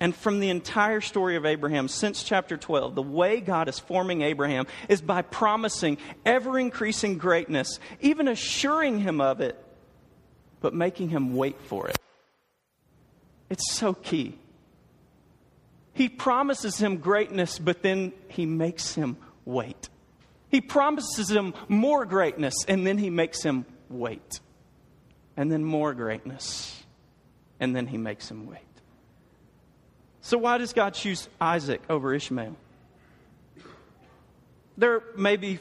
And 0.00 0.16
from 0.16 0.40
the 0.40 0.48
entire 0.48 1.00
story 1.00 1.36
of 1.36 1.46
Abraham 1.46 1.86
since 1.86 2.24
chapter 2.24 2.56
12, 2.56 2.96
the 2.96 3.02
way 3.02 3.40
God 3.40 3.68
is 3.68 3.78
forming 3.78 4.22
Abraham 4.22 4.66
is 4.88 5.00
by 5.00 5.22
promising 5.22 5.98
ever 6.26 6.58
increasing 6.58 7.18
greatness, 7.18 7.78
even 8.00 8.26
assuring 8.26 8.98
him 8.98 9.20
of 9.20 9.40
it, 9.40 9.56
but 10.60 10.74
making 10.74 11.10
him 11.10 11.36
wait 11.36 11.60
for 11.60 11.86
it. 11.86 11.96
It's 13.48 13.72
so 13.72 13.94
key. 13.94 14.36
He 15.92 16.08
promises 16.08 16.78
him 16.78 16.96
greatness, 16.96 17.60
but 17.60 17.82
then 17.82 18.12
he 18.26 18.44
makes 18.44 18.96
him 18.96 19.18
wait. 19.44 19.88
He 20.50 20.60
promises 20.60 21.30
him 21.30 21.54
more 21.68 22.04
greatness, 22.04 22.54
and 22.68 22.86
then 22.86 22.98
he 22.98 23.10
makes 23.10 23.42
him 23.42 23.66
wait. 23.88 24.40
And 25.36 25.50
then 25.50 25.64
more 25.64 25.94
greatness, 25.94 26.84
and 27.58 27.74
then 27.74 27.86
he 27.88 27.98
makes 27.98 28.30
him 28.30 28.46
wait. 28.46 28.60
So, 30.20 30.38
why 30.38 30.58
does 30.58 30.72
God 30.72 30.94
choose 30.94 31.28
Isaac 31.40 31.82
over 31.90 32.14
Ishmael? 32.14 32.56
There 34.78 35.02
may 35.16 35.36
be 35.36 35.58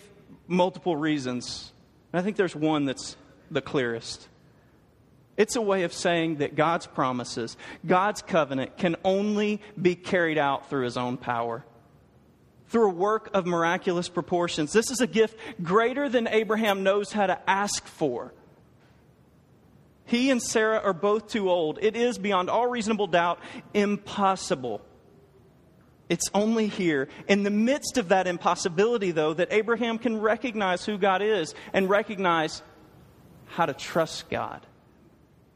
multiple 0.48 0.96
reasons. 0.96 1.72
I 2.14 2.22
think 2.22 2.38
there's 2.38 2.56
one 2.56 2.86
that's 2.86 3.18
the 3.50 3.62
clearest. 3.62 4.28
It's 5.36 5.56
a 5.56 5.62
way 5.62 5.84
of 5.84 5.94
saying 5.94 6.38
that 6.38 6.56
God's 6.56 6.86
promises, 6.86 7.58
God's 7.86 8.22
covenant, 8.22 8.78
can 8.78 8.96
only 9.04 9.62
be 9.80 9.96
carried 9.96 10.38
out 10.38 10.70
through 10.70 10.86
His 10.86 10.98
own 10.98 11.18
power, 11.18 11.66
through 12.74 12.90
a 12.90 12.94
work 12.94 13.30
of 13.36 13.46
miraculous 13.46 14.10
proportions. 14.10 14.74
This 14.74 14.90
is 14.90 15.00
a 15.00 15.06
gift 15.06 15.38
greater 15.62 16.10
than 16.10 16.28
Abraham 16.28 16.82
knows 16.82 17.12
how 17.12 17.28
to 17.28 17.40
ask 17.48 17.86
for. 17.86 18.34
He 20.06 20.32
and 20.32 20.42
Sarah 20.42 20.80
are 20.80 20.94
both 20.94 21.28
too 21.28 21.52
old. 21.52 21.78
It 21.82 21.96
is, 21.96 22.18
beyond 22.18 22.50
all 22.50 22.68
reasonable 22.68 23.06
doubt, 23.06 23.40
impossible. 23.76 24.82
It's 26.10 26.30
only 26.34 26.66
here, 26.66 27.10
in 27.28 27.44
the 27.44 27.52
midst 27.52 28.00
of 28.00 28.10
that 28.10 28.26
impossibility, 28.26 29.12
though, 29.12 29.36
that 29.36 29.54
Abraham 29.54 30.00
can 30.00 30.20
recognize 30.20 30.84
who 30.84 30.98
God 30.98 31.22
is 31.22 31.54
and 31.74 31.88
recognize 31.88 32.64
how 33.46 33.68
to 33.68 33.74
trust 33.74 34.32
God. 34.32 34.66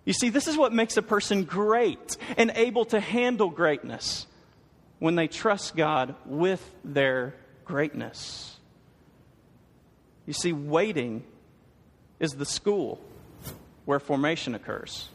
You 0.06 0.14
see, 0.14 0.30
this 0.30 0.48
is 0.48 0.56
what 0.56 0.72
makes 0.72 0.98
a 0.98 1.02
person 1.02 1.46
great 1.46 2.16
and 2.38 2.52
able 2.54 2.86
to 2.86 3.00
handle 3.00 3.50
greatness 3.50 4.28
when 5.00 5.16
they 5.16 5.27
trust 5.27 5.75
God 5.75 6.16
with 6.25 6.63
their 6.84 7.36
greatness. 7.66 8.56
You 10.25 10.34
see, 10.34 10.54
waiting 10.54 11.24
is 12.20 12.34
the 12.34 12.46
school 12.46 13.00
where 13.86 14.00
formation 14.00 14.56
occurs. 14.56 15.10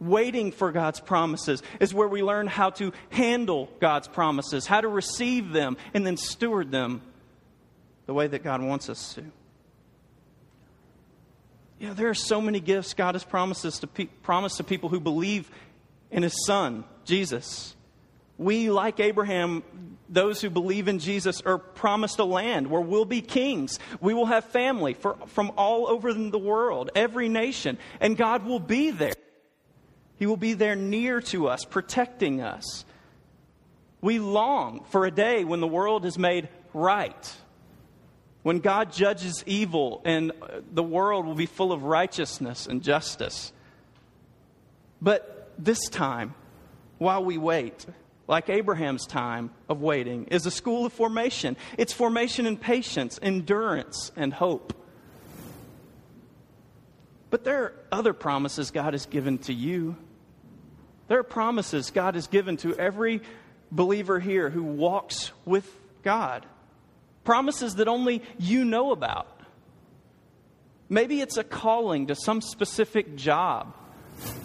Waiting 0.00 0.50
for 0.50 0.72
God's 0.72 1.00
promises 1.00 1.62
is 1.78 1.94
where 1.94 2.08
we 2.08 2.22
learn 2.22 2.46
how 2.46 2.70
to 2.70 2.92
handle 3.10 3.68
God's 3.80 4.08
promises, 4.08 4.66
how 4.66 4.80
to 4.80 4.88
receive 4.88 5.52
them, 5.52 5.76
and 5.94 6.06
then 6.06 6.16
steward 6.16 6.70
them 6.70 7.02
the 8.06 8.14
way 8.14 8.26
that 8.26 8.42
God 8.42 8.62
wants 8.62 8.88
us 8.88 9.14
to. 9.14 9.24
Yeah, 11.78 11.94
there 11.94 12.08
are 12.08 12.14
so 12.14 12.40
many 12.40 12.60
gifts 12.60 12.94
God 12.94 13.14
has 13.14 13.24
promised, 13.24 13.80
to 13.80 13.86
pe- 13.86 14.06
promised 14.06 14.56
to 14.58 14.64
people 14.64 14.88
who 14.88 15.00
believe 15.00 15.50
in 16.10 16.22
His 16.22 16.46
Son, 16.46 16.84
Jesus. 17.04 17.74
We, 18.38 18.70
like 18.70 18.98
Abraham, 19.00 19.62
those 20.08 20.40
who 20.40 20.50
believe 20.50 20.88
in 20.88 20.98
Jesus, 20.98 21.40
are 21.42 21.58
promised 21.58 22.18
a 22.18 22.24
land 22.24 22.68
where 22.68 22.80
we'll 22.80 23.04
be 23.04 23.20
kings. 23.20 23.78
We 24.00 24.14
will 24.14 24.26
have 24.26 24.44
family 24.44 24.94
for, 24.94 25.16
from 25.28 25.52
all 25.56 25.86
over 25.88 26.12
the 26.12 26.38
world, 26.38 26.90
every 26.94 27.28
nation, 27.28 27.78
and 28.00 28.16
God 28.16 28.44
will 28.44 28.60
be 28.60 28.90
there. 28.90 29.12
He 30.18 30.26
will 30.26 30.36
be 30.36 30.52
there 30.52 30.76
near 30.76 31.20
to 31.22 31.48
us, 31.48 31.64
protecting 31.64 32.40
us. 32.40 32.84
We 34.00 34.18
long 34.18 34.84
for 34.90 35.06
a 35.06 35.10
day 35.10 35.44
when 35.44 35.60
the 35.60 35.66
world 35.66 36.04
is 36.04 36.18
made 36.18 36.48
right, 36.74 37.36
when 38.42 38.58
God 38.58 38.92
judges 38.92 39.42
evil 39.46 40.02
and 40.04 40.32
uh, 40.32 40.60
the 40.72 40.82
world 40.82 41.26
will 41.26 41.34
be 41.34 41.46
full 41.46 41.72
of 41.72 41.84
righteousness 41.84 42.66
and 42.66 42.82
justice. 42.82 43.52
But 45.00 45.52
this 45.58 45.88
time, 45.88 46.34
while 46.98 47.24
we 47.24 47.38
wait, 47.38 47.84
like 48.32 48.48
Abraham's 48.48 49.06
time 49.06 49.50
of 49.68 49.82
waiting, 49.82 50.24
is 50.28 50.46
a 50.46 50.50
school 50.50 50.86
of 50.86 50.92
formation. 50.94 51.54
It's 51.76 51.92
formation 51.92 52.46
in 52.46 52.56
patience, 52.56 53.18
endurance, 53.20 54.10
and 54.16 54.32
hope. 54.32 54.72
But 57.28 57.44
there 57.44 57.62
are 57.62 57.74
other 57.92 58.14
promises 58.14 58.70
God 58.70 58.94
has 58.94 59.04
given 59.04 59.36
to 59.40 59.52
you. 59.52 59.96
There 61.08 61.18
are 61.18 61.22
promises 61.22 61.90
God 61.90 62.14
has 62.14 62.26
given 62.26 62.56
to 62.58 62.74
every 62.76 63.20
believer 63.70 64.18
here 64.18 64.48
who 64.48 64.62
walks 64.62 65.30
with 65.44 65.70
God. 66.02 66.46
Promises 67.24 67.74
that 67.74 67.86
only 67.86 68.22
you 68.38 68.64
know 68.64 68.92
about. 68.92 69.42
Maybe 70.88 71.20
it's 71.20 71.36
a 71.36 71.44
calling 71.44 72.06
to 72.06 72.14
some 72.14 72.40
specific 72.40 73.14
job 73.14 73.76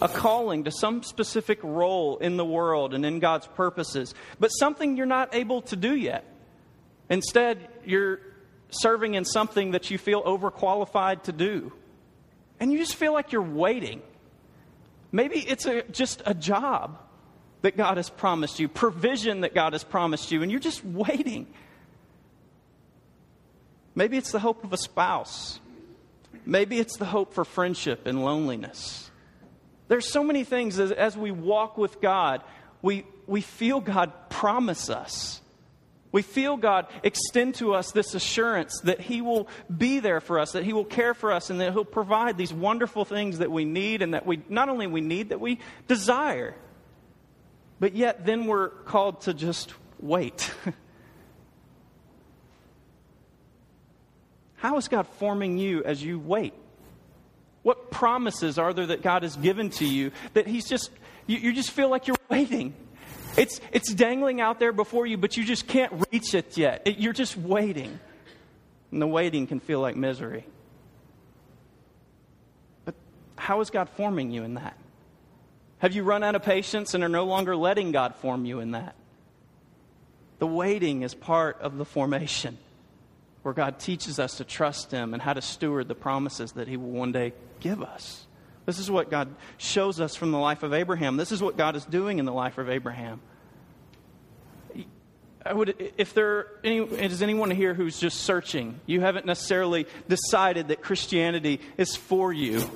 a 0.00 0.08
calling 0.08 0.64
to 0.64 0.70
some 0.70 1.02
specific 1.02 1.58
role 1.62 2.18
in 2.18 2.36
the 2.36 2.44
world 2.44 2.94
and 2.94 3.04
in 3.04 3.18
God's 3.18 3.46
purposes, 3.46 4.14
but 4.38 4.48
something 4.48 4.96
you're 4.96 5.06
not 5.06 5.34
able 5.34 5.62
to 5.62 5.76
do 5.76 5.94
yet. 5.94 6.24
Instead, 7.10 7.68
you're 7.84 8.20
serving 8.70 9.14
in 9.14 9.24
something 9.24 9.72
that 9.72 9.90
you 9.90 9.98
feel 9.98 10.22
overqualified 10.22 11.22
to 11.24 11.32
do. 11.32 11.72
And 12.60 12.72
you 12.72 12.78
just 12.78 12.96
feel 12.96 13.12
like 13.12 13.32
you're 13.32 13.40
waiting. 13.42 14.02
Maybe 15.12 15.38
it's 15.38 15.66
a, 15.66 15.82
just 15.84 16.22
a 16.26 16.34
job 16.34 16.98
that 17.62 17.76
God 17.76 17.96
has 17.96 18.10
promised 18.10 18.60
you, 18.60 18.68
provision 18.68 19.40
that 19.40 19.54
God 19.54 19.72
has 19.72 19.84
promised 19.84 20.30
you, 20.30 20.42
and 20.42 20.50
you're 20.50 20.60
just 20.60 20.84
waiting. 20.84 21.46
Maybe 23.94 24.16
it's 24.16 24.30
the 24.30 24.38
hope 24.38 24.64
of 24.64 24.72
a 24.72 24.76
spouse. 24.76 25.60
Maybe 26.44 26.78
it's 26.78 26.96
the 26.98 27.04
hope 27.04 27.34
for 27.34 27.44
friendship 27.44 28.06
and 28.06 28.24
loneliness. 28.24 29.07
There's 29.88 30.06
so 30.06 30.22
many 30.22 30.44
things 30.44 30.78
as, 30.78 30.92
as 30.92 31.16
we 31.16 31.30
walk 31.30 31.78
with 31.78 32.00
God, 32.00 32.42
we, 32.82 33.04
we 33.26 33.40
feel 33.40 33.80
God 33.80 34.12
promise 34.30 34.90
us. 34.90 35.40
We 36.10 36.22
feel 36.22 36.56
God 36.56 36.86
extend 37.02 37.56
to 37.56 37.74
us 37.74 37.92
this 37.92 38.14
assurance 38.14 38.80
that 38.84 39.00
He 39.00 39.20
will 39.20 39.48
be 39.74 40.00
there 40.00 40.20
for 40.20 40.38
us, 40.38 40.52
that 40.52 40.64
He 40.64 40.72
will 40.72 40.86
care 40.86 41.12
for 41.12 41.32
us, 41.32 41.50
and 41.50 41.60
that 41.60 41.72
He'll 41.72 41.84
provide 41.84 42.38
these 42.38 42.52
wonderful 42.52 43.04
things 43.04 43.38
that 43.38 43.50
we 43.50 43.64
need 43.66 44.00
and 44.00 44.14
that 44.14 44.24
we 44.24 44.40
not 44.48 44.68
only 44.68 44.86
we 44.86 45.00
need, 45.00 45.30
that 45.30 45.40
we 45.40 45.58
desire. 45.86 46.54
But 47.80 47.94
yet, 47.94 48.24
then 48.24 48.46
we're 48.46 48.68
called 48.68 49.20
to 49.22 49.34
just 49.34 49.74
wait. 50.00 50.50
How 54.56 54.76
is 54.76 54.88
God 54.88 55.06
forming 55.18 55.58
you 55.58 55.84
as 55.84 56.02
you 56.02 56.18
wait? 56.18 56.54
What 57.68 57.90
promises 57.90 58.58
are 58.58 58.72
there 58.72 58.86
that 58.86 59.02
God 59.02 59.24
has 59.24 59.36
given 59.36 59.68
to 59.72 59.84
you 59.84 60.10
that 60.32 60.46
He's 60.46 60.66
just, 60.66 60.90
you, 61.26 61.36
you 61.36 61.52
just 61.52 61.70
feel 61.70 61.90
like 61.90 62.06
you're 62.06 62.16
waiting? 62.30 62.72
It's, 63.36 63.60
it's 63.72 63.92
dangling 63.92 64.40
out 64.40 64.58
there 64.58 64.72
before 64.72 65.04
you, 65.04 65.18
but 65.18 65.36
you 65.36 65.44
just 65.44 65.66
can't 65.66 66.06
reach 66.10 66.32
it 66.34 66.56
yet. 66.56 66.80
It, 66.86 66.96
you're 66.96 67.12
just 67.12 67.36
waiting. 67.36 68.00
And 68.90 69.02
the 69.02 69.06
waiting 69.06 69.46
can 69.46 69.60
feel 69.60 69.80
like 69.80 69.96
misery. 69.96 70.46
But 72.86 72.94
how 73.36 73.60
is 73.60 73.68
God 73.68 73.90
forming 73.90 74.30
you 74.30 74.44
in 74.44 74.54
that? 74.54 74.78
Have 75.80 75.94
you 75.94 76.04
run 76.04 76.24
out 76.24 76.36
of 76.36 76.42
patience 76.42 76.94
and 76.94 77.04
are 77.04 77.08
no 77.10 77.24
longer 77.24 77.54
letting 77.54 77.92
God 77.92 78.14
form 78.14 78.46
you 78.46 78.60
in 78.60 78.70
that? 78.70 78.94
The 80.38 80.46
waiting 80.46 81.02
is 81.02 81.14
part 81.14 81.60
of 81.60 81.76
the 81.76 81.84
formation 81.84 82.56
where 83.48 83.54
God 83.54 83.78
teaches 83.78 84.18
us 84.18 84.36
to 84.36 84.44
trust 84.44 84.90
Him 84.90 85.14
and 85.14 85.22
how 85.22 85.32
to 85.32 85.40
steward 85.40 85.88
the 85.88 85.94
promises 85.94 86.52
that 86.52 86.68
He 86.68 86.76
will 86.76 86.90
one 86.90 87.12
day 87.12 87.32
give 87.60 87.82
us. 87.82 88.26
This 88.66 88.78
is 88.78 88.90
what 88.90 89.10
God 89.10 89.34
shows 89.56 90.02
us 90.02 90.14
from 90.14 90.32
the 90.32 90.38
life 90.38 90.62
of 90.62 90.74
Abraham. 90.74 91.16
This 91.16 91.32
is 91.32 91.40
what 91.40 91.56
God 91.56 91.74
is 91.74 91.86
doing 91.86 92.18
in 92.18 92.26
the 92.26 92.32
life 92.32 92.58
of 92.58 92.68
Abraham. 92.68 93.22
I 95.46 95.54
would, 95.54 95.92
if 95.96 96.12
there 96.12 96.48
any, 96.62 96.80
is 96.80 97.22
anyone 97.22 97.50
here 97.50 97.72
who's 97.72 97.98
just 97.98 98.20
searching, 98.20 98.80
you 98.84 99.00
haven't 99.00 99.24
necessarily 99.24 99.86
decided 100.10 100.68
that 100.68 100.82
Christianity 100.82 101.62
is 101.78 101.96
for 101.96 102.34
you. 102.34 102.70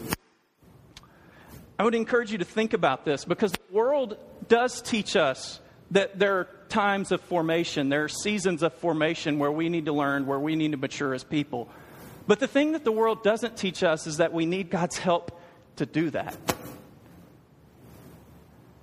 I 1.78 1.84
would 1.84 1.94
encourage 1.94 2.32
you 2.32 2.38
to 2.38 2.46
think 2.46 2.72
about 2.72 3.04
this 3.04 3.26
because 3.26 3.52
the 3.52 3.74
world 3.74 4.16
does 4.48 4.80
teach 4.80 5.16
us 5.16 5.60
that 5.90 6.18
there 6.18 6.38
are 6.38 6.48
times 6.72 7.12
of 7.12 7.20
formation, 7.20 7.90
there 7.90 8.04
are 8.04 8.08
seasons 8.08 8.62
of 8.62 8.72
formation 8.72 9.38
where 9.38 9.52
we 9.52 9.68
need 9.68 9.84
to 9.84 9.92
learn, 9.92 10.26
where 10.26 10.40
we 10.40 10.56
need 10.56 10.72
to 10.72 10.78
mature 10.78 11.12
as 11.12 11.22
people. 11.22 11.68
But 12.26 12.40
the 12.40 12.48
thing 12.48 12.72
that 12.72 12.82
the 12.82 12.92
world 12.92 13.22
doesn't 13.22 13.56
teach 13.56 13.82
us 13.82 14.06
is 14.06 14.16
that 14.16 14.32
we 14.32 14.46
need 14.46 14.70
God's 14.70 14.96
help 14.96 15.38
to 15.76 15.86
do 15.86 16.10
that. 16.10 16.36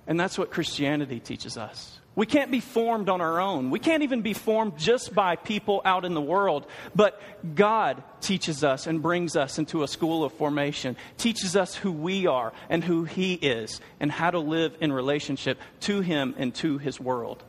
And 0.06 0.18
that's 0.18 0.38
what 0.38 0.50
Christianity 0.50 1.20
teaches 1.20 1.56
us. 1.56 1.98
We 2.14 2.26
can't 2.26 2.50
be 2.50 2.60
formed 2.60 3.08
on 3.08 3.20
our 3.20 3.40
own. 3.40 3.70
We 3.70 3.78
can't 3.78 4.02
even 4.02 4.22
be 4.22 4.34
formed 4.34 4.76
just 4.76 5.14
by 5.14 5.36
people 5.36 5.80
out 5.84 6.04
in 6.04 6.14
the 6.14 6.20
world. 6.20 6.66
But 6.94 7.20
God 7.54 8.02
teaches 8.20 8.62
us 8.62 8.86
and 8.86 9.02
brings 9.02 9.36
us 9.36 9.58
into 9.58 9.82
a 9.82 9.88
school 9.88 10.24
of 10.24 10.32
formation, 10.32 10.96
teaches 11.16 11.56
us 11.56 11.74
who 11.74 11.92
we 11.92 12.26
are 12.26 12.52
and 12.68 12.84
who 12.84 13.04
He 13.04 13.34
is, 13.34 13.80
and 14.00 14.12
how 14.12 14.30
to 14.30 14.38
live 14.38 14.76
in 14.80 14.92
relationship 14.92 15.58
to 15.80 16.00
Him 16.00 16.34
and 16.38 16.54
to 16.56 16.78
His 16.78 17.00
world. 17.00 17.42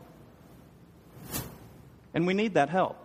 And 2.14 2.28
we 2.28 2.34
need 2.34 2.56
that 2.56 2.70
help. 2.70 2.98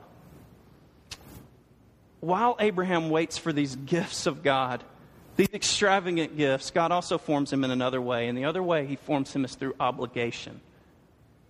While 2.20 2.56
Abraham 2.58 3.10
waits 3.10 3.38
for 3.38 3.52
these 3.52 3.76
gifts 3.76 4.26
of 4.26 4.42
God, 4.42 4.82
these 5.36 5.52
extravagant 5.52 6.36
gifts, 6.36 6.70
God 6.70 6.90
also 6.90 7.18
forms 7.18 7.52
him 7.52 7.62
in 7.62 7.70
another 7.70 8.00
way. 8.00 8.28
And 8.28 8.36
the 8.36 8.46
other 8.46 8.62
way 8.62 8.86
he 8.86 8.96
forms 8.96 9.32
him 9.32 9.44
is 9.44 9.54
through 9.54 9.74
obligation. 9.78 10.60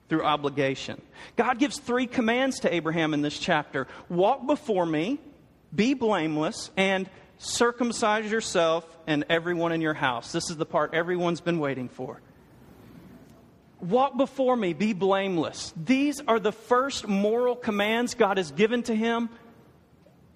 Through 0.08 0.24
obligation. 0.24 1.00
God 1.36 1.58
gives 1.58 1.78
three 1.78 2.06
commands 2.06 2.60
to 2.60 2.74
Abraham 2.74 3.14
in 3.14 3.22
this 3.22 3.38
chapter 3.38 3.86
walk 4.08 4.46
before 4.46 4.86
me, 4.86 5.18
be 5.74 5.94
blameless, 5.94 6.70
and 6.76 7.08
circumcise 7.38 8.30
yourself 8.30 8.84
and 9.06 9.24
everyone 9.28 9.72
in 9.72 9.80
your 9.80 9.94
house. 9.94 10.32
This 10.32 10.50
is 10.50 10.56
the 10.56 10.66
part 10.66 10.94
everyone's 10.94 11.40
been 11.40 11.58
waiting 11.58 11.88
for. 11.88 12.20
Walk 13.80 14.16
before 14.16 14.56
me, 14.56 14.72
be 14.72 14.92
blameless. 14.92 15.74
These 15.76 16.20
are 16.26 16.40
the 16.40 16.52
first 16.52 17.06
moral 17.06 17.54
commands 17.54 18.14
God 18.14 18.38
has 18.38 18.50
given 18.50 18.82
to 18.84 18.94
him 18.94 19.28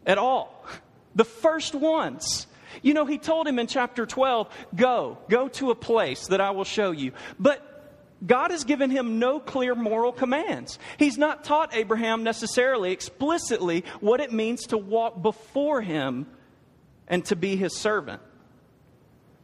at 0.06 0.18
all. 0.18 0.64
The 1.12 1.24
first 1.24 1.74
ones. 1.74 2.46
You 2.82 2.94
know, 2.94 3.04
he 3.04 3.18
told 3.18 3.48
him 3.48 3.58
in 3.58 3.66
chapter 3.66 4.06
12, 4.06 4.48
Go, 4.76 5.18
go 5.28 5.48
to 5.48 5.72
a 5.72 5.74
place 5.74 6.28
that 6.28 6.40
I 6.40 6.52
will 6.52 6.62
show 6.62 6.92
you. 6.92 7.10
But 7.36 7.66
God 8.24 8.50
has 8.50 8.62
given 8.64 8.90
him 8.90 9.18
no 9.18 9.40
clear 9.40 9.74
moral 9.74 10.12
commands. 10.12 10.78
He's 10.98 11.18
not 11.18 11.42
taught 11.42 11.74
Abraham 11.74 12.22
necessarily, 12.22 12.92
explicitly, 12.92 13.84
what 13.98 14.20
it 14.20 14.32
means 14.32 14.66
to 14.68 14.78
walk 14.78 15.20
before 15.20 15.80
him 15.80 16.26
and 17.08 17.24
to 17.24 17.36
be 17.36 17.56
his 17.56 17.76
servant. 17.76 18.22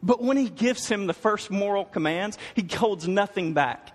But 0.02 0.22
when 0.22 0.36
he 0.36 0.48
gives 0.48 0.88
him 0.88 1.06
the 1.06 1.14
first 1.14 1.50
moral 1.50 1.84
commands, 1.84 2.38
he 2.54 2.62
holds 2.62 3.08
nothing 3.08 3.54
back. 3.54 3.92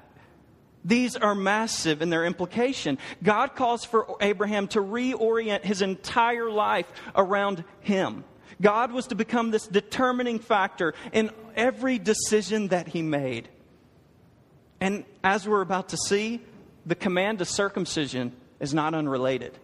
These 0.83 1.15
are 1.15 1.35
massive 1.35 2.01
in 2.01 2.09
their 2.09 2.25
implication. 2.25 2.97
God 3.21 3.55
calls 3.55 3.85
for 3.85 4.17
Abraham 4.19 4.67
to 4.69 4.79
reorient 4.79 5.63
his 5.63 5.81
entire 5.81 6.49
life 6.49 6.87
around 7.15 7.63
him. 7.81 8.23
God 8.59 8.91
was 8.91 9.07
to 9.07 9.15
become 9.15 9.51
this 9.51 9.67
determining 9.67 10.39
factor 10.39 10.93
in 11.11 11.31
every 11.55 11.99
decision 11.99 12.69
that 12.69 12.87
he 12.87 13.01
made. 13.01 13.49
And 14.79 15.05
as 15.23 15.47
we're 15.47 15.61
about 15.61 15.89
to 15.89 15.97
see, 15.97 16.41
the 16.85 16.95
command 16.95 17.39
to 17.39 17.45
circumcision 17.45 18.35
is 18.59 18.73
not 18.73 18.93
unrelated. 18.95 19.57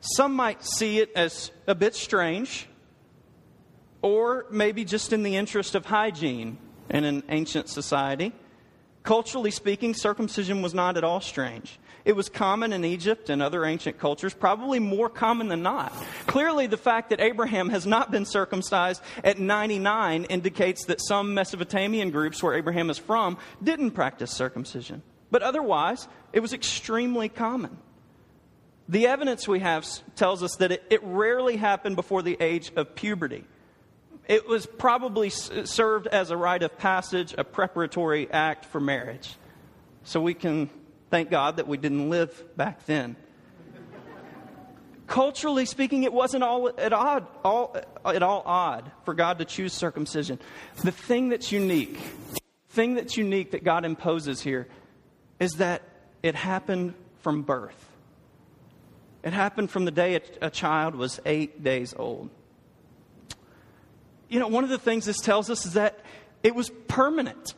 Some 0.00 0.34
might 0.34 0.64
see 0.64 0.98
it 1.00 1.10
as 1.16 1.50
a 1.66 1.74
bit 1.74 1.96
strange, 1.96 2.67
or 4.02 4.46
maybe 4.50 4.84
just 4.84 5.12
in 5.12 5.22
the 5.22 5.36
interest 5.36 5.74
of 5.74 5.86
hygiene 5.86 6.58
in 6.90 7.04
an 7.04 7.22
ancient 7.28 7.68
society. 7.68 8.32
Culturally 9.02 9.50
speaking, 9.50 9.94
circumcision 9.94 10.62
was 10.62 10.74
not 10.74 10.96
at 10.96 11.04
all 11.04 11.20
strange. 11.20 11.78
It 12.04 12.16
was 12.16 12.28
common 12.28 12.72
in 12.72 12.84
Egypt 12.84 13.28
and 13.28 13.42
other 13.42 13.64
ancient 13.64 13.98
cultures, 13.98 14.32
probably 14.32 14.78
more 14.78 15.08
common 15.08 15.48
than 15.48 15.62
not. 15.62 15.92
Clearly, 16.26 16.66
the 16.66 16.76
fact 16.76 17.10
that 17.10 17.20
Abraham 17.20 17.68
has 17.68 17.86
not 17.86 18.10
been 18.10 18.24
circumcised 18.24 19.02
at 19.22 19.38
99 19.38 20.24
indicates 20.24 20.86
that 20.86 21.02
some 21.02 21.34
Mesopotamian 21.34 22.10
groups 22.10 22.42
where 22.42 22.54
Abraham 22.54 22.88
is 22.88 22.98
from 22.98 23.36
didn't 23.62 23.90
practice 23.90 24.30
circumcision. 24.30 25.02
But 25.30 25.42
otherwise, 25.42 26.08
it 26.32 26.40
was 26.40 26.52
extremely 26.52 27.28
common. 27.28 27.76
The 28.88 29.06
evidence 29.06 29.46
we 29.46 29.60
have 29.60 29.86
tells 30.16 30.42
us 30.42 30.56
that 30.56 30.72
it, 30.72 30.82
it 30.88 31.02
rarely 31.04 31.56
happened 31.56 31.96
before 31.96 32.22
the 32.22 32.38
age 32.40 32.72
of 32.74 32.94
puberty. 32.94 33.44
It 34.28 34.46
was 34.46 34.66
probably 34.66 35.30
served 35.30 36.06
as 36.06 36.30
a 36.30 36.36
rite 36.36 36.62
of 36.62 36.76
passage, 36.76 37.34
a 37.38 37.44
preparatory 37.44 38.30
act 38.30 38.66
for 38.66 38.78
marriage. 38.78 39.34
So 40.04 40.20
we 40.20 40.34
can 40.34 40.68
thank 41.10 41.30
God 41.30 41.56
that 41.56 41.66
we 41.66 41.78
didn't 41.78 42.10
live 42.10 42.44
back 42.54 42.84
then. 42.84 43.16
Culturally 45.06 45.64
speaking, 45.64 46.02
it 46.02 46.12
wasn't 46.12 46.44
all 46.44 46.68
at, 46.68 46.92
odd, 46.92 47.26
all, 47.42 47.74
at 48.04 48.22
all 48.22 48.42
odd 48.44 48.92
for 49.06 49.14
God 49.14 49.38
to 49.38 49.46
choose 49.46 49.72
circumcision. 49.72 50.38
The 50.84 50.92
thing 50.92 51.30
that's 51.30 51.50
unique, 51.50 51.98
thing 52.68 52.94
that's 52.94 53.16
unique 53.16 53.52
that 53.52 53.64
God 53.64 53.86
imposes 53.86 54.42
here 54.42 54.68
is 55.40 55.52
that 55.52 55.80
it 56.22 56.34
happened 56.34 56.92
from 57.22 57.40
birth. 57.40 57.86
It 59.22 59.32
happened 59.32 59.70
from 59.70 59.86
the 59.86 59.90
day 59.90 60.16
a, 60.16 60.20
a 60.42 60.50
child 60.50 60.94
was 60.94 61.18
eight 61.24 61.64
days 61.64 61.94
old 61.96 62.28
you 64.28 64.38
know, 64.38 64.48
one 64.48 64.64
of 64.64 64.70
the 64.70 64.78
things 64.78 65.06
this 65.06 65.18
tells 65.18 65.50
us 65.50 65.66
is 65.66 65.74
that 65.74 66.00
it 66.42 66.54
was 66.54 66.70
permanent. 66.86 67.54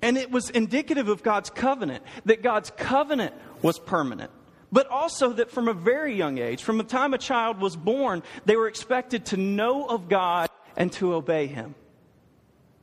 And 0.00 0.16
it 0.16 0.30
was 0.30 0.50
indicative 0.50 1.08
of 1.08 1.22
God's 1.22 1.50
covenant, 1.50 2.04
that 2.24 2.42
God's 2.42 2.70
covenant 2.70 3.34
was 3.62 3.78
permanent. 3.78 4.30
But 4.70 4.86
also 4.88 5.32
that 5.32 5.50
from 5.50 5.66
a 5.66 5.72
very 5.72 6.14
young 6.14 6.38
age, 6.38 6.62
from 6.62 6.78
the 6.78 6.84
time 6.84 7.14
a 7.14 7.18
child 7.18 7.60
was 7.60 7.74
born, 7.74 8.22
they 8.44 8.56
were 8.56 8.68
expected 8.68 9.26
to 9.26 9.36
know 9.36 9.86
of 9.86 10.08
God 10.08 10.50
and 10.76 10.92
to 10.94 11.14
obey 11.14 11.46
Him. 11.46 11.74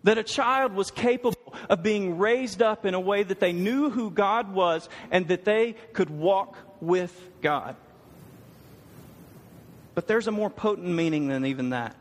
That 0.03 0.17
a 0.17 0.23
child 0.23 0.73
was 0.73 0.91
capable 0.91 1.55
of 1.69 1.83
being 1.83 2.17
raised 2.17 2.61
up 2.61 2.85
in 2.85 2.93
a 2.93 2.99
way 2.99 3.23
that 3.23 3.39
they 3.39 3.53
knew 3.53 3.89
who 3.89 4.11
God 4.11 4.53
was 4.53 4.89
and 5.09 5.27
that 5.29 5.45
they 5.45 5.73
could 5.93 6.09
walk 6.09 6.57
with 6.81 7.17
God. 7.41 7.75
But 9.93 10.07
there's 10.07 10.27
a 10.27 10.31
more 10.31 10.49
potent 10.49 10.87
meaning 10.87 11.29
than 11.29 11.45
even 11.45 11.69
that. 11.69 11.95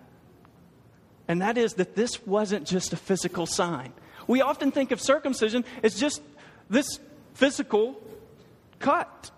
And 1.29 1.41
that 1.43 1.57
is 1.57 1.75
that 1.75 1.95
this 1.95 2.27
wasn't 2.27 2.67
just 2.67 2.93
a 2.93 2.97
physical 2.97 3.47
sign. 3.47 3.93
We 4.27 4.43
often 4.43 4.71
think 4.71 4.91
of 4.91 5.01
circumcision 5.01 5.65
as 5.83 5.99
just 5.99 6.23
this 6.69 6.99
physical 7.35 7.97
cut. 8.79 9.31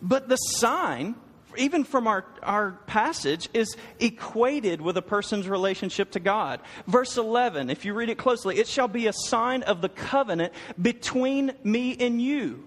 But 0.00 0.28
the 0.28 0.36
sign 0.36 1.14
even 1.56 1.84
from 1.84 2.06
our, 2.06 2.24
our 2.42 2.72
passage, 2.86 3.48
is 3.52 3.76
equated 4.00 4.80
with 4.80 4.96
a 4.96 5.02
person's 5.02 5.48
relationship 5.48 6.12
to 6.12 6.20
God. 6.20 6.60
Verse 6.86 7.16
11, 7.16 7.70
if 7.70 7.84
you 7.84 7.94
read 7.94 8.08
it 8.08 8.18
closely, 8.18 8.58
it 8.58 8.68
shall 8.68 8.88
be 8.88 9.06
a 9.06 9.12
sign 9.12 9.62
of 9.62 9.80
the 9.80 9.88
covenant 9.88 10.52
between 10.80 11.52
me 11.62 11.96
and 11.98 12.20
you. 12.20 12.66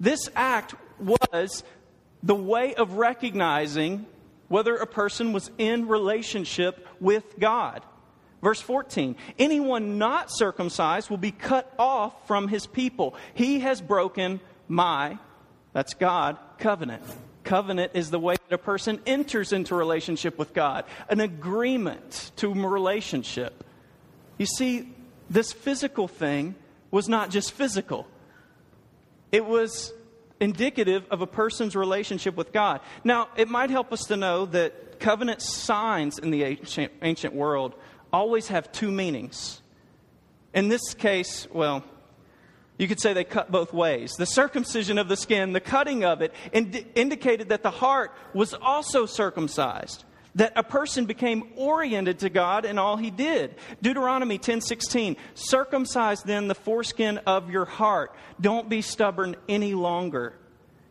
This 0.00 0.28
act 0.34 0.74
was 0.98 1.62
the 2.22 2.34
way 2.34 2.74
of 2.74 2.94
recognizing 2.94 4.06
whether 4.48 4.76
a 4.76 4.86
person 4.86 5.32
was 5.32 5.50
in 5.58 5.88
relationship 5.88 6.86
with 7.00 7.38
God. 7.38 7.82
Verse 8.42 8.60
14 8.60 9.16
Anyone 9.38 9.98
not 9.98 10.28
circumcised 10.30 11.10
will 11.10 11.16
be 11.16 11.32
cut 11.32 11.72
off 11.78 12.26
from 12.26 12.48
his 12.48 12.66
people. 12.66 13.14
He 13.34 13.60
has 13.60 13.80
broken 13.80 14.40
my, 14.68 15.18
that's 15.72 15.94
God, 15.94 16.38
covenant. 16.58 17.02
Covenant 17.44 17.92
is 17.94 18.10
the 18.10 18.18
way 18.18 18.36
that 18.48 18.54
a 18.54 18.58
person 18.58 19.00
enters 19.06 19.52
into 19.52 19.74
relationship 19.74 20.38
with 20.38 20.52
God, 20.52 20.84
an 21.08 21.20
agreement 21.20 22.32
to 22.36 22.52
relationship. 22.52 23.64
You 24.36 24.46
see, 24.46 24.92
this 25.30 25.52
physical 25.52 26.08
thing 26.08 26.54
was 26.90 27.08
not 27.08 27.30
just 27.30 27.52
physical, 27.52 28.06
it 29.32 29.44
was 29.44 29.92
indicative 30.40 31.04
of 31.10 31.20
a 31.20 31.26
person's 31.26 31.74
relationship 31.74 32.36
with 32.36 32.52
God. 32.52 32.80
Now, 33.04 33.28
it 33.36 33.48
might 33.48 33.70
help 33.70 33.92
us 33.92 34.04
to 34.04 34.16
know 34.16 34.46
that 34.46 35.00
covenant 35.00 35.42
signs 35.42 36.18
in 36.18 36.30
the 36.30 36.44
ancient, 36.44 36.92
ancient 37.02 37.34
world 37.34 37.74
always 38.12 38.48
have 38.48 38.70
two 38.72 38.90
meanings. 38.90 39.62
In 40.54 40.68
this 40.68 40.94
case, 40.94 41.46
well, 41.52 41.84
you 42.78 42.86
could 42.86 43.00
say 43.00 43.12
they 43.12 43.24
cut 43.24 43.50
both 43.50 43.72
ways. 43.72 44.12
The 44.16 44.26
circumcision 44.26 44.98
of 44.98 45.08
the 45.08 45.16
skin, 45.16 45.52
the 45.52 45.60
cutting 45.60 46.04
of 46.04 46.22
it, 46.22 46.32
ind- 46.52 46.86
indicated 46.94 47.48
that 47.48 47.62
the 47.62 47.70
heart 47.70 48.12
was 48.32 48.54
also 48.54 49.04
circumcised. 49.04 50.04
That 50.34 50.52
a 50.56 50.62
person 50.62 51.06
became 51.06 51.44
oriented 51.56 52.20
to 52.20 52.28
God 52.28 52.64
in 52.64 52.78
all 52.78 52.96
he 52.96 53.10
did. 53.10 53.56
Deuteronomy 53.82 54.38
10:16, 54.38 55.16
circumcise 55.34 56.22
then 56.22 56.48
the 56.48 56.54
foreskin 56.54 57.18
of 57.26 57.50
your 57.50 57.64
heart. 57.64 58.14
Don't 58.40 58.68
be 58.68 58.82
stubborn 58.82 59.36
any 59.48 59.74
longer. 59.74 60.34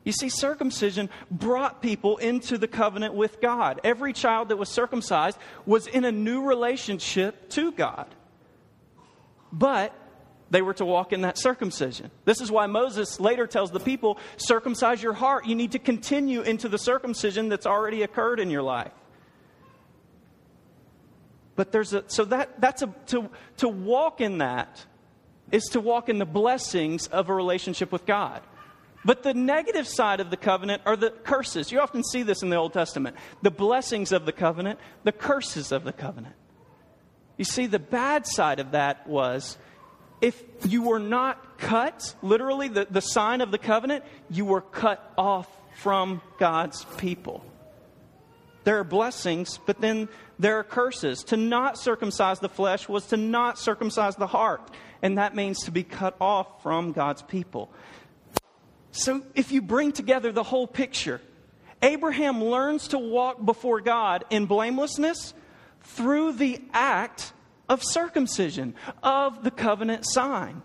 You 0.04 0.14
see, 0.14 0.30
circumcision 0.30 1.10
brought 1.30 1.82
people 1.82 2.16
into 2.18 2.58
the 2.58 2.68
covenant 2.68 3.14
with 3.14 3.42
God. 3.42 3.82
Every 3.84 4.14
child 4.14 4.50
that 4.50 4.58
was 4.58 4.70
circumcised 4.70 5.38
was 5.66 5.86
in 5.86 6.06
a 6.06 6.12
new 6.12 6.44
relationship 6.44 7.50
to 7.50 7.74
God. 7.74 8.08
But 9.52 9.94
they 10.50 10.62
were 10.62 10.74
to 10.76 10.86
walk 10.86 11.12
in 11.12 11.22
that 11.22 11.38
circumcision. 11.38 12.10
This 12.24 12.40
is 12.40 12.50
why 12.50 12.68
Moses 12.68 13.20
later 13.20 13.48
tells 13.48 13.72
the 13.72 13.82
people 13.82 14.18
circumcise 14.38 15.04
your 15.04 15.12
heart. 15.12 15.46
You 15.46 15.56
need 15.56 15.74
to 15.74 15.80
continue 15.80 16.42
into 16.42 16.70
the 16.70 16.78
circumcision 16.78 17.50
that's 17.50 17.66
already 17.66 18.04
occurred 18.04 18.40
in 18.40 18.50
your 18.50 18.62
life. 18.62 18.94
But 21.58 21.74
there's 21.74 21.92
a, 21.92 22.06
so 22.08 22.24
that, 22.26 22.62
that's 22.62 22.84
a, 22.84 22.96
to, 23.08 23.30
to 23.58 23.68
walk 23.68 24.22
in 24.22 24.38
that 24.38 24.86
is 25.52 25.64
to 25.72 25.82
walk 25.82 26.08
in 26.08 26.20
the 26.20 26.26
blessings 26.26 27.08
of 27.08 27.30
a 27.30 27.34
relationship 27.34 27.92
with 27.92 28.06
God. 28.06 28.42
But 29.04 29.24
the 29.24 29.34
negative 29.34 29.88
side 29.88 30.20
of 30.20 30.30
the 30.30 30.38
covenant 30.38 30.84
are 30.86 30.96
the 30.96 31.10
curses. 31.10 31.72
You 31.72 31.80
often 31.80 32.04
see 32.04 32.24
this 32.24 32.44
in 32.44 32.50
the 32.50 32.58
Old 32.58 32.74
Testament 32.74 33.16
the 33.42 33.52
blessings 33.52 34.12
of 34.12 34.26
the 34.26 34.32
covenant, 34.32 34.80
the 35.04 35.12
curses 35.12 35.72
of 35.72 35.84
the 35.84 35.94
covenant. 35.94 36.36
You 37.38 37.46
see, 37.46 37.66
the 37.66 37.80
bad 37.80 38.26
side 38.28 38.60
of 38.60 38.72
that 38.72 39.08
was 39.08 39.58
if 40.22 40.44
you 40.66 40.84
were 40.84 41.00
not 41.00 41.58
cut, 41.58 42.16
literally, 42.22 42.68
the, 42.68 42.88
the 42.90 43.02
sign 43.02 43.42
of 43.42 43.52
the 43.52 43.58
covenant, 43.58 44.04
you 44.30 44.46
were 44.46 44.62
cut 44.62 45.14
off 45.18 45.48
from 45.78 46.22
God's 46.38 46.86
people. 46.98 47.46
There 48.68 48.80
are 48.80 48.84
blessings, 48.84 49.62
but 49.66 49.80
then 49.80 50.10
there 50.40 50.60
are 50.60 50.64
curses. 50.66 51.24
To 51.28 51.38
not 51.38 51.80
circumcise 51.80 52.40
the 52.40 52.50
flesh 52.50 52.90
was 52.90 53.06
to 53.06 53.16
not 53.16 53.58
circumcise 53.58 54.18
the 54.18 54.28
heart, 54.28 54.72
and 55.02 55.18
that 55.18 55.34
means 55.34 55.64
to 55.64 55.72
be 55.72 55.84
cut 55.84 56.18
off 56.20 56.62
from 56.64 56.92
God's 56.92 57.22
people. 57.22 57.72
So 58.92 59.22
if 59.36 59.54
you 59.54 59.62
bring 59.62 59.94
together 59.94 60.34
the 60.34 60.44
whole 60.44 60.68
picture, 60.68 61.22
Abraham 61.82 62.44
learns 62.44 62.90
to 62.90 63.00
walk 63.00 63.46
before 63.46 63.80
God 63.80 64.26
in 64.30 64.48
blamelessness 64.48 65.34
through 65.84 66.34
the 66.34 66.62
act 66.74 67.32
of 67.70 67.82
circumcision, 67.82 68.76
of 69.02 69.46
the 69.46 69.52
covenant 69.52 70.04
sign. 70.06 70.62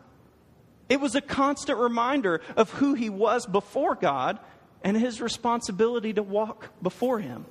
It 0.88 1.01
was 1.01 1.15
a 1.15 1.21
constant 1.21 1.79
reminder 1.79 2.41
of 2.57 2.69
who 2.73 2.95
he 2.95 3.11
was 3.11 3.47
before 3.47 3.95
God 3.95 4.41
and 4.83 4.97
his 4.97 5.21
responsibility 5.21 6.12
to 6.15 6.23
walk 6.25 6.71
before 6.83 7.21
him. 7.21 7.47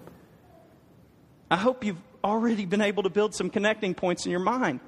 I 1.51 1.57
hope 1.57 1.83
you've 1.83 2.01
already 2.23 2.65
been 2.65 2.81
able 2.81 3.03
to 3.03 3.09
build 3.09 3.35
some 3.35 3.49
connecting 3.49 3.93
points 3.93 4.25
in 4.25 4.31
your 4.31 4.39
mind. 4.39 4.79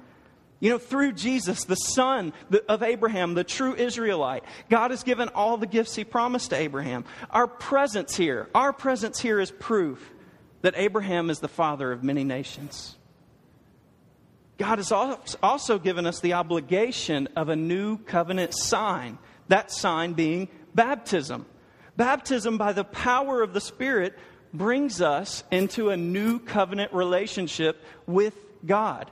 You 0.60 0.70
know, 0.70 0.78
through 0.78 1.12
Jesus, 1.12 1.64
the 1.64 1.74
son 1.74 2.32
of 2.68 2.82
Abraham, 2.82 3.34
the 3.34 3.44
true 3.44 3.74
Israelite, 3.74 4.44
God 4.70 4.90
has 4.90 5.02
given 5.02 5.28
all 5.28 5.58
the 5.58 5.66
gifts 5.66 5.94
he 5.94 6.04
promised 6.04 6.50
to 6.50 6.56
Abraham. 6.56 7.04
Our 7.30 7.46
presence 7.46 8.16
here, 8.16 8.48
our 8.54 8.72
presence 8.72 9.20
here 9.20 9.40
is 9.40 9.50
proof 9.50 10.10
that 10.62 10.72
Abraham 10.76 11.28
is 11.28 11.40
the 11.40 11.48
father 11.48 11.92
of 11.92 12.02
many 12.02 12.24
nations. 12.24 12.96
God 14.56 14.78
has 14.78 14.90
also 14.90 15.78
given 15.78 16.06
us 16.06 16.20
the 16.20 16.32
obligation 16.32 17.28
of 17.36 17.50
a 17.50 17.56
new 17.56 17.98
covenant 17.98 18.54
sign, 18.54 19.18
that 19.48 19.70
sign 19.70 20.14
being 20.14 20.48
baptism. 20.74 21.44
Baptism, 21.98 22.56
by 22.56 22.72
the 22.72 22.84
power 22.84 23.42
of 23.42 23.52
the 23.52 23.60
Spirit, 23.60 24.18
brings 24.54 25.02
us 25.02 25.44
into 25.50 25.90
a 25.90 25.96
new 25.96 26.38
covenant 26.38 26.94
relationship 26.94 27.82
with 28.06 28.34
God. 28.64 29.10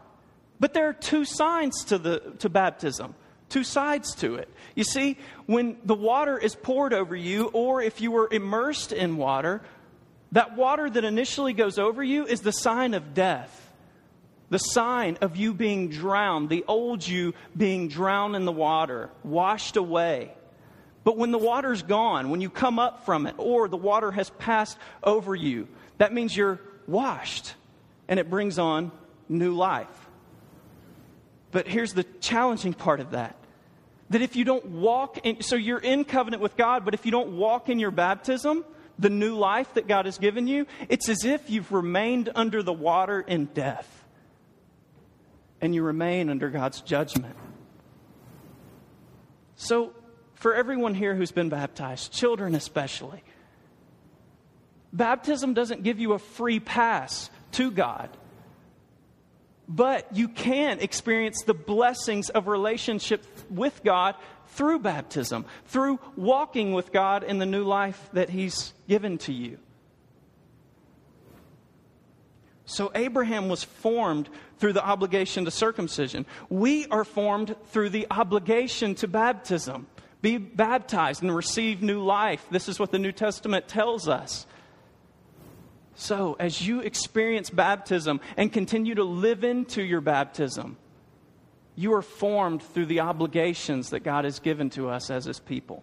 But 0.61 0.73
there 0.73 0.89
are 0.89 0.95
two 0.95 1.25
signs 1.25 1.85
to, 1.87 1.99
the, 1.99 2.21
to 2.39 2.49
baptism, 2.49 3.15
two 3.49 3.65
sides 3.65 4.15
to 4.17 4.37
it. 4.37 4.49
You 4.77 4.85
see, 4.85 5.19
when 5.47 5.77
the 5.85 5.97
water 5.97 6.39
is 6.39 6.55
poured 6.55 6.95
over 6.95 7.17
you, 7.17 7.47
or 7.47 7.83
if 7.83 8.01
you 8.01 8.13
were 8.13 8.29
immersed 8.31 8.93
in 8.93 9.17
water, 9.17 9.61
that 10.31 10.57
water 10.57 10.89
that 10.89 11.05
initially 11.05 11.53
goes 11.53 11.79
over 11.79 12.03
you 12.03 12.25
is 12.25 12.41
the 12.41 12.53
sign 12.53 12.95
of 12.95 13.13
death, 13.13 13.59
the 14.51 14.59
sign 14.59 15.19
of 15.21 15.37
you 15.37 15.53
being 15.53 15.89
drowned, 15.89 16.49
the 16.49 16.65
old 16.69 17.07
you 17.07 17.35
being 17.57 17.89
drowned 17.89 18.37
in 18.37 18.45
the 18.45 18.53
water, 18.53 19.11
washed 19.25 19.77
away. 19.77 20.33
But 21.05 21.17
when 21.17 21.33
the 21.33 21.39
water's 21.39 21.83
gone, 21.83 22.31
when 22.31 22.41
you 22.41 22.51
come 22.51 22.79
up 22.79 23.05
from 23.05 23.27
it, 23.27 23.35
or 23.39 23.69
the 23.69 23.77
water 23.77 24.13
has 24.13 24.31
passed 24.31 24.79
over 25.03 25.35
you, 25.35 25.69
that 25.99 26.13
means 26.13 26.37
you're 26.37 26.61
washed 26.87 27.55
and 28.09 28.21
it 28.21 28.31
brings 28.31 28.59
on 28.59 28.93
new 29.29 29.55
life. 29.55 29.89
But 31.51 31.67
here's 31.67 31.93
the 31.93 32.05
challenging 32.21 32.75
part 32.75 33.01
of 33.01 33.13
that 33.13 33.37
that 34.11 34.21
if 34.21 34.37
you 34.37 34.45
don't 34.45 34.67
walk 34.67 35.19
in, 35.25 35.41
so 35.41 35.57
you're 35.57 35.79
in 35.79 36.05
covenant 36.05 36.43
with 36.43 36.55
God, 36.55 36.85
but 36.85 36.93
if 36.93 37.07
you 37.07 37.11
don't 37.11 37.39
walk 37.39 37.71
in 37.71 37.79
your 37.79 37.91
baptism, 37.91 38.63
the 38.99 39.09
new 39.09 39.37
life 39.37 39.73
that 39.73 39.89
God 39.89 40.05
has 40.05 40.19
given 40.19 40.47
you, 40.47 40.67
it's 40.91 41.09
as 41.09 41.25
if 41.25 41.49
you've 41.49 41.73
remained 41.73 42.29
under 42.35 42.63
the 42.63 42.75
water 42.75 43.21
in 43.21 43.47
death. 43.47 44.05
And 45.63 45.75
you 45.75 45.83
remain 45.83 46.29
under 46.29 46.51
God's 46.51 46.83
judgment. 46.83 47.37
So, 49.57 49.95
for 50.43 50.57
everyone 50.57 50.93
here 50.93 51.15
who's 51.15 51.31
been 51.31 51.49
baptized, 51.49 52.13
children 52.13 52.57
especially, 52.57 53.23
baptism 54.93 55.55
doesn't 55.55 55.85
give 55.85 56.01
you 56.01 56.15
a 56.15 56.19
free 56.19 56.59
pass 56.59 57.31
to 57.53 57.71
God. 57.71 58.11
But 59.69 60.17
you 60.17 60.27
can 60.27 60.81
experience 60.81 61.45
the 61.45 61.55
blessings 61.55 62.29
of 62.29 62.49
relationship 62.49 63.25
with 63.51 63.85
God 63.85 64.17
through 64.49 64.81
baptism, 64.81 65.45
through 65.67 66.01
walking 66.17 66.73
with 66.73 66.93
God 66.93 67.23
in 67.23 67.39
the 67.39 67.47
new 67.47 67.63
life 67.63 68.11
that 68.13 68.29
He's 68.29 68.73
given 68.89 69.19
to 69.19 69.33
you. 69.33 69.59
So, 72.65 72.91
Abraham 72.97 73.49
was 73.49 73.63
formed 73.63 74.29
through 74.59 74.73
the 74.73 74.85
obligation 74.85 75.45
to 75.45 75.53
circumcision. 75.53 76.27
We 76.49 76.87
are 76.89 77.05
formed 77.05 77.55
through 77.67 77.91
the 77.91 78.09
obligation 78.11 78.97
to 78.97 79.07
baptism. 79.07 79.87
Be 80.23 80.39
baptized 80.39 81.23
and 81.23 81.35
receive 81.35 81.83
new 81.83 82.03
life. 82.03 82.47
This 82.51 82.69
is 82.69 82.79
what 82.79 82.93
the 82.93 82.99
New 82.99 83.13
Testament 83.13 83.67
tells 83.67 84.09
us. 84.09 84.47
So, 85.95 86.37
as 86.39 86.67
you 86.67 86.81
experience 86.81 87.51
baptism 87.51 88.21
and 88.37 88.53
continue 88.53 88.95
to 88.95 89.05
live 89.05 89.45
into 89.45 89.83
your 89.83 90.01
baptism, 90.01 90.77
you 91.75 91.93
are 91.95 92.03
formed 92.03 92.63
through 92.63 92.87
the 92.87 93.01
obligations 93.01 93.91
that 93.91 94.01
God 94.01 94.25
has 94.25 94.39
given 94.39 94.71
to 94.71 94.89
us 94.89 95.11
as 95.11 95.25
His 95.25 95.41
people. 95.41 95.83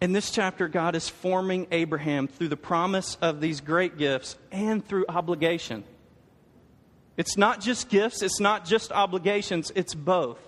In 0.00 0.12
this 0.12 0.30
chapter, 0.30 0.68
God 0.68 0.94
is 0.94 1.08
forming 1.08 1.66
Abraham 1.72 2.28
through 2.28 2.48
the 2.48 2.56
promise 2.56 3.16
of 3.20 3.40
these 3.40 3.60
great 3.60 3.98
gifts 3.98 4.36
and 4.52 4.86
through 4.86 5.06
obligation. 5.08 5.84
It's 7.16 7.36
not 7.36 7.60
just 7.60 7.88
gifts, 7.88 8.22
it's 8.22 8.40
not 8.40 8.66
just 8.66 8.92
obligations, 8.92 9.72
it's 9.74 9.94
both. 9.94 10.45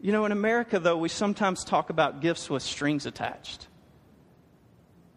You 0.00 0.12
know, 0.12 0.24
in 0.24 0.32
America, 0.32 0.78
though, 0.78 0.96
we 0.96 1.08
sometimes 1.08 1.64
talk 1.64 1.90
about 1.90 2.20
gifts 2.20 2.50
with 2.50 2.62
strings 2.62 3.06
attached. 3.06 3.66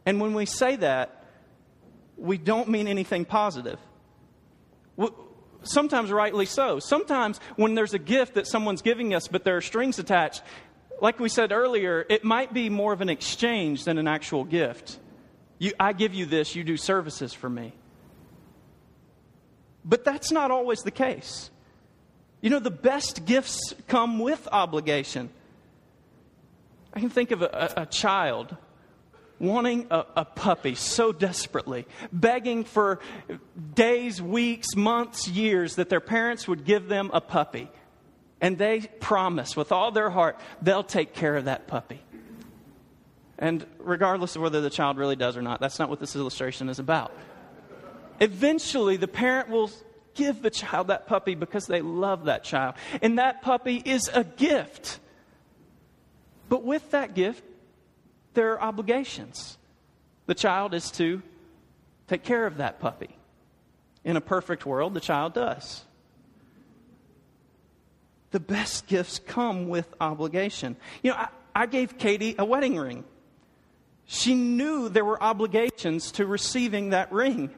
And 0.05 0.19
when 0.21 0.33
we 0.33 0.45
say 0.45 0.77
that, 0.77 1.25
we 2.17 2.37
don't 2.37 2.69
mean 2.69 2.87
anything 2.87 3.25
positive. 3.25 3.79
Sometimes, 5.63 6.11
rightly 6.11 6.45
so. 6.45 6.79
Sometimes, 6.79 7.39
when 7.57 7.75
there's 7.75 7.93
a 7.93 7.99
gift 7.99 8.35
that 8.35 8.47
someone's 8.47 8.81
giving 8.81 9.13
us, 9.13 9.27
but 9.27 9.43
there 9.43 9.57
are 9.57 9.61
strings 9.61 9.99
attached, 9.99 10.41
like 11.01 11.19
we 11.19 11.29
said 11.29 11.51
earlier, 11.51 12.05
it 12.09 12.23
might 12.23 12.53
be 12.53 12.69
more 12.69 12.93
of 12.93 13.01
an 13.01 13.09
exchange 13.09 13.83
than 13.83 13.97
an 13.97 14.07
actual 14.07 14.43
gift. 14.45 14.97
You, 15.57 15.73
I 15.79 15.93
give 15.93 16.13
you 16.13 16.25
this, 16.25 16.55
you 16.55 16.63
do 16.63 16.77
services 16.77 17.33
for 17.33 17.49
me. 17.49 17.73
But 19.83 20.05
that's 20.05 20.31
not 20.31 20.51
always 20.51 20.79
the 20.79 20.91
case. 20.91 21.49
You 22.41 22.49
know, 22.49 22.59
the 22.59 22.71
best 22.71 23.25
gifts 23.25 23.75
come 23.87 24.19
with 24.19 24.47
obligation. 24.51 25.29
I 26.93 26.99
can 26.99 27.09
think 27.09 27.31
of 27.31 27.41
a, 27.41 27.73
a, 27.77 27.81
a 27.83 27.85
child 27.85 28.55
wanting 29.39 29.87
a, 29.89 30.05
a, 30.17 30.25
puppy 30.25 30.75
so 30.75 31.11
desperately, 31.13 31.87
begging 32.11 32.65
for 32.65 32.99
days, 33.73 34.21
weeks, 34.21 34.75
months, 34.75 35.27
years 35.27 35.75
that 35.75 35.89
their 35.89 36.01
parents 36.01 36.47
would 36.47 36.65
give 36.65 36.89
them 36.89 37.09
a 37.13 37.21
puppy. 37.21 37.69
And 38.41 38.57
they 38.57 38.81
promise 38.99 39.55
with 39.55 39.71
all 39.71 39.91
their 39.91 40.09
heart 40.09 40.39
they'll 40.61 40.83
take 40.83 41.13
care 41.13 41.35
of 41.35 41.45
that 41.45 41.67
puppy. 41.67 42.01
And 43.37 43.65
regardless 43.79 44.35
of 44.35 44.41
whether 44.41 44.59
the 44.59 44.69
child 44.69 44.97
really 44.97 45.15
does 45.15 45.37
or 45.37 45.41
not, 45.41 45.61
that's 45.61 45.79
not 45.79 45.89
what 45.89 46.01
this 46.01 46.15
illustration 46.15 46.67
is 46.67 46.79
about. 46.79 47.13
Eventually, 48.19 48.97
the 48.97 49.07
parent 49.07 49.49
will 49.49 49.71
give 50.19 50.41
the 50.41 50.49
child 50.49 50.87
that 50.87 51.07
puppy 51.07 51.33
because 51.33 51.65
they 51.65 51.81
love 51.81 52.25
that 52.25 52.43
child. 52.43 52.75
And 53.01 53.17
that 53.17 53.41
puppy 53.41 53.81
is 53.83 54.09
a 54.13 54.25
gift. 54.25 54.99
But 56.49 56.63
with 56.63 56.91
that 56.91 57.15
gift, 57.15 57.43
there 58.33 58.51
are 58.53 58.61
obligations. 58.61 59.57
The 60.25 60.35
child 60.35 60.73
is 60.73 60.91
to 60.91 61.21
take 62.07 62.23
care 62.23 62.45
of 62.45 62.57
that 62.57 62.79
puppy. 62.79 63.15
In 64.03 64.17
a 64.17 64.21
perfect 64.21 64.65
world, 64.65 64.93
the 64.93 64.99
child 64.99 65.33
does. 65.33 65.83
The 68.31 68.39
best 68.39 68.87
gifts 68.87 69.19
come 69.19 69.69
with 69.69 69.87
obligation. 69.99 70.75
You 71.01 71.11
know, 71.11 71.17
I, 71.17 71.29
I 71.55 71.65
gave 71.65 71.97
Katie 71.97 72.35
a 72.37 72.45
wedding 72.45 72.77
ring. 72.77 73.03
She 74.05 74.35
knew 74.35 74.89
there 74.89 75.05
were 75.05 75.21
obligations 75.21 76.11
to 76.13 76.25
receiving 76.25 76.89
that 76.89 77.11
ring. 77.11 77.51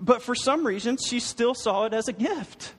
But 0.00 0.22
for 0.22 0.34
some 0.34 0.66
reason, 0.66 0.96
she 0.96 1.20
still 1.20 1.54
saw 1.54 1.86
it 1.86 1.94
as 1.94 2.08
a 2.08 2.12
gift. 2.12 2.72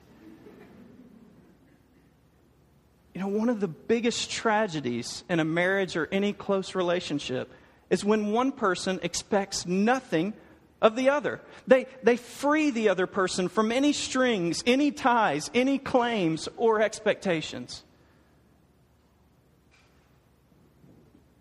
You 3.14 3.20
know, 3.20 3.28
one 3.28 3.48
of 3.48 3.60
the 3.60 3.68
biggest 3.68 4.30
tragedies 4.30 5.24
in 5.28 5.40
a 5.40 5.44
marriage 5.44 5.96
or 5.96 6.08
any 6.10 6.32
close 6.32 6.74
relationship 6.74 7.52
is 7.90 8.04
when 8.04 8.32
one 8.32 8.52
person 8.52 9.00
expects 9.02 9.66
nothing 9.66 10.32
of 10.80 10.96
the 10.96 11.10
other. 11.10 11.40
They, 11.66 11.86
they 12.02 12.16
free 12.16 12.70
the 12.70 12.88
other 12.88 13.06
person 13.06 13.48
from 13.48 13.72
any 13.72 13.92
strings, 13.92 14.62
any 14.66 14.92
ties, 14.92 15.50
any 15.54 15.78
claims, 15.78 16.48
or 16.56 16.80
expectations. 16.80 17.82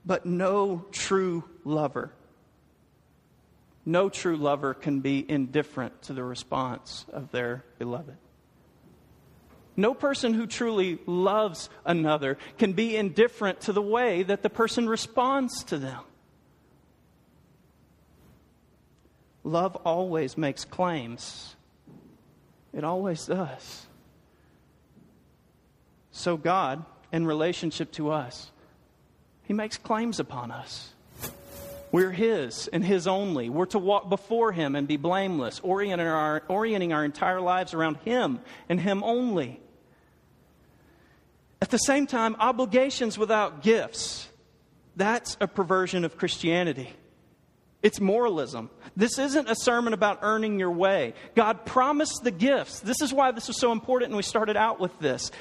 But 0.06 0.26
no 0.26 0.86
true 0.92 1.44
lover, 1.64 2.12
no 3.90 4.08
true 4.08 4.38
lover 4.38 4.74
can 4.74 5.00
be 5.00 5.26
indifferent 5.28 6.04
to 6.04 6.14
the 6.14 6.24
response 6.24 7.06
of 7.12 7.32
their 7.32 7.66
beloved. 7.80 8.16
No 9.76 9.94
person 9.94 10.34
who 10.34 10.46
truly 10.46 11.00
loves 11.08 11.70
another 11.86 12.38
can 12.58 12.74
be 12.74 12.96
indifferent 12.96 13.62
to 13.62 13.74
the 13.74 13.82
way 13.82 14.24
that 14.24 14.44
the 14.44 14.50
person 14.50 14.88
responds 14.88 15.64
to 15.66 15.78
them. 15.78 16.02
Love 19.44 19.76
always 19.78 20.38
makes 20.38 20.66
claims, 20.66 21.56
it 22.74 22.84
always 22.84 23.26
does. 23.26 23.88
So, 26.12 26.38
God, 26.38 26.86
in 27.12 27.26
relationship 27.26 27.92
to 27.94 28.12
us, 28.12 28.52
He 29.44 29.54
makes 29.54 29.78
claims 29.78 30.20
upon 30.20 30.52
us. 30.52 30.94
We're 31.92 32.12
His 32.12 32.68
and 32.68 32.84
His 32.84 33.08
only. 33.08 33.50
We're 33.50 33.66
to 33.68 33.80
walk 33.80 34.10
before 34.10 34.52
Him 34.52 34.76
and 34.76 34.88
be 34.88 34.98
blameless, 34.98 35.60
orienting 35.62 36.08
our, 36.08 36.44
orienting 36.48 36.94
our 36.94 37.04
entire 37.04 37.42
lives 37.42 37.74
around 37.74 37.98
Him 37.98 38.40
and 38.68 38.80
Him 38.80 39.04
only. 39.04 39.60
At 41.62 41.70
the 41.72 41.78
same 41.78 42.08
time, 42.08 42.36
obligations 42.40 43.18
without 43.18 43.64
gifts, 43.64 44.30
that's 44.96 45.38
a 45.42 45.48
perversion 45.48 46.06
of 46.06 46.18
Christianity. 46.18 46.94
It's 47.82 48.00
moralism. 48.02 48.70
This 48.96 49.18
isn't 49.18 49.50
a 49.50 49.56
sermon 49.56 49.94
about 49.94 50.20
earning 50.22 50.60
your 50.60 50.72
way. 50.72 51.14
God 51.36 51.66
promised 51.66 52.22
the 52.24 52.32
gifts. 52.32 52.82
This 52.82 53.02
is 53.02 53.14
why 53.14 53.32
this 53.32 53.48
was 53.48 53.60
so 53.60 53.72
important, 53.72 54.10
and 54.10 54.18
we 54.18 54.24
started 54.24 54.58
out 54.58 54.80
with 54.80 54.98
this. 55.00 55.32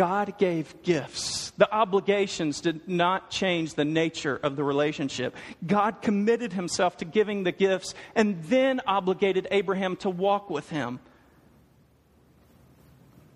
God 0.00 0.38
gave 0.38 0.82
gifts. 0.82 1.52
The 1.58 1.70
obligations 1.70 2.62
did 2.62 2.88
not 2.88 3.28
change 3.28 3.74
the 3.74 3.84
nature 3.84 4.34
of 4.34 4.56
the 4.56 4.64
relationship. 4.64 5.36
God 5.66 6.00
committed 6.00 6.54
himself 6.54 6.96
to 6.96 7.04
giving 7.04 7.44
the 7.44 7.52
gifts 7.52 7.92
and 8.14 8.42
then 8.44 8.80
obligated 8.86 9.46
Abraham 9.50 9.96
to 9.96 10.08
walk 10.08 10.48
with 10.48 10.70
him. 10.70 11.00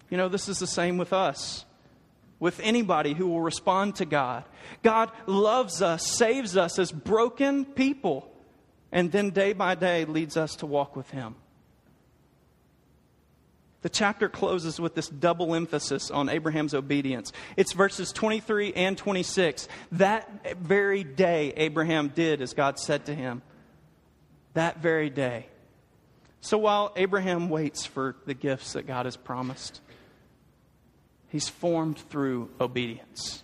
You 0.08 0.16
know, 0.16 0.30
this 0.30 0.48
is 0.48 0.58
the 0.58 0.66
same 0.66 0.96
with 0.96 1.12
us, 1.12 1.66
with 2.40 2.58
anybody 2.60 3.12
who 3.12 3.28
will 3.28 3.42
respond 3.42 3.96
to 3.96 4.06
God. 4.06 4.44
God 4.82 5.12
loves 5.26 5.82
us, 5.82 6.06
saves 6.16 6.56
us 6.56 6.78
as 6.78 6.90
broken 6.90 7.66
people, 7.66 8.26
and 8.90 9.12
then 9.12 9.32
day 9.32 9.52
by 9.52 9.74
day 9.74 10.06
leads 10.06 10.38
us 10.38 10.56
to 10.56 10.66
walk 10.66 10.96
with 10.96 11.10
him. 11.10 11.34
The 13.84 13.90
chapter 13.90 14.30
closes 14.30 14.80
with 14.80 14.94
this 14.94 15.10
double 15.10 15.54
emphasis 15.54 16.10
on 16.10 16.30
Abraham's 16.30 16.72
obedience. 16.72 17.34
It's 17.54 17.74
verses 17.74 18.12
23 18.12 18.72
and 18.72 18.96
26. 18.96 19.68
That 19.92 20.56
very 20.56 21.04
day, 21.04 21.52
Abraham 21.54 22.08
did 22.08 22.40
as 22.40 22.54
God 22.54 22.78
said 22.78 23.04
to 23.04 23.14
him. 23.14 23.42
That 24.54 24.80
very 24.80 25.10
day. 25.10 25.48
So 26.40 26.56
while 26.56 26.94
Abraham 26.96 27.50
waits 27.50 27.84
for 27.84 28.16
the 28.24 28.32
gifts 28.32 28.72
that 28.72 28.86
God 28.86 29.04
has 29.04 29.18
promised, 29.18 29.82
he's 31.28 31.50
formed 31.50 31.98
through 31.98 32.48
obedience. 32.58 33.42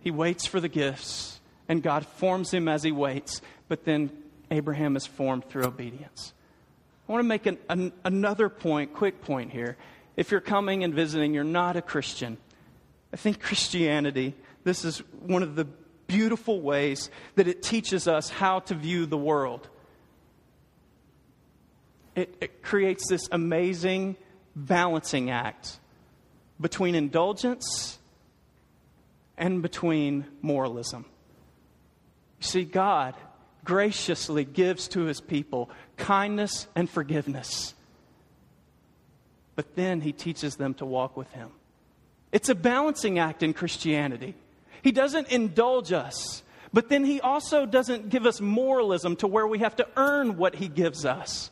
He 0.00 0.10
waits 0.10 0.46
for 0.46 0.58
the 0.58 0.68
gifts, 0.68 1.38
and 1.68 1.82
God 1.82 2.06
forms 2.06 2.50
him 2.50 2.66
as 2.66 2.82
he 2.82 2.92
waits, 2.92 3.42
but 3.68 3.84
then 3.84 4.10
Abraham 4.50 4.96
is 4.96 5.04
formed 5.04 5.50
through 5.50 5.64
obedience. 5.64 6.32
I 7.08 7.12
want 7.12 7.22
to 7.22 7.28
make 7.28 7.46
an, 7.46 7.58
an, 7.68 7.92
another 8.04 8.48
point, 8.48 8.94
quick 8.94 9.20
point 9.20 9.52
here. 9.52 9.76
If 10.16 10.30
you're 10.30 10.40
coming 10.40 10.84
and 10.84 10.94
visiting, 10.94 11.34
you're 11.34 11.44
not 11.44 11.76
a 11.76 11.82
Christian. 11.82 12.38
I 13.12 13.16
think 13.16 13.40
Christianity, 13.40 14.34
this 14.64 14.84
is 14.84 14.98
one 15.20 15.42
of 15.42 15.54
the 15.54 15.66
beautiful 16.06 16.60
ways 16.60 17.10
that 17.34 17.46
it 17.46 17.62
teaches 17.62 18.08
us 18.08 18.30
how 18.30 18.60
to 18.60 18.74
view 18.74 19.06
the 19.06 19.18
world. 19.18 19.68
It, 22.14 22.36
it 22.40 22.62
creates 22.62 23.08
this 23.08 23.28
amazing 23.30 24.16
balancing 24.56 25.30
act 25.30 25.78
between 26.60 26.94
indulgence 26.94 27.98
and 29.36 29.60
between 29.62 30.24
moralism. 30.40 31.04
You 32.40 32.46
see, 32.46 32.64
God 32.64 33.14
graciously 33.64 34.44
gives 34.44 34.88
to 34.88 35.04
his 35.04 35.20
people 35.20 35.70
kindness 35.96 36.68
and 36.74 36.88
forgiveness. 36.88 37.74
But 39.56 39.74
then 39.76 40.00
he 40.00 40.12
teaches 40.12 40.56
them 40.56 40.74
to 40.74 40.84
walk 40.84 41.16
with 41.16 41.30
him. 41.32 41.50
It's 42.32 42.48
a 42.48 42.54
balancing 42.54 43.18
act 43.18 43.42
in 43.42 43.52
Christianity. 43.52 44.34
He 44.82 44.92
doesn't 44.92 45.28
indulge 45.28 45.92
us, 45.92 46.42
but 46.72 46.88
then 46.88 47.04
he 47.04 47.20
also 47.20 47.64
doesn't 47.64 48.08
give 48.08 48.26
us 48.26 48.40
moralism 48.40 49.16
to 49.16 49.26
where 49.26 49.46
we 49.46 49.60
have 49.60 49.76
to 49.76 49.86
earn 49.96 50.36
what 50.36 50.56
he 50.56 50.68
gives 50.68 51.04
us. 51.04 51.50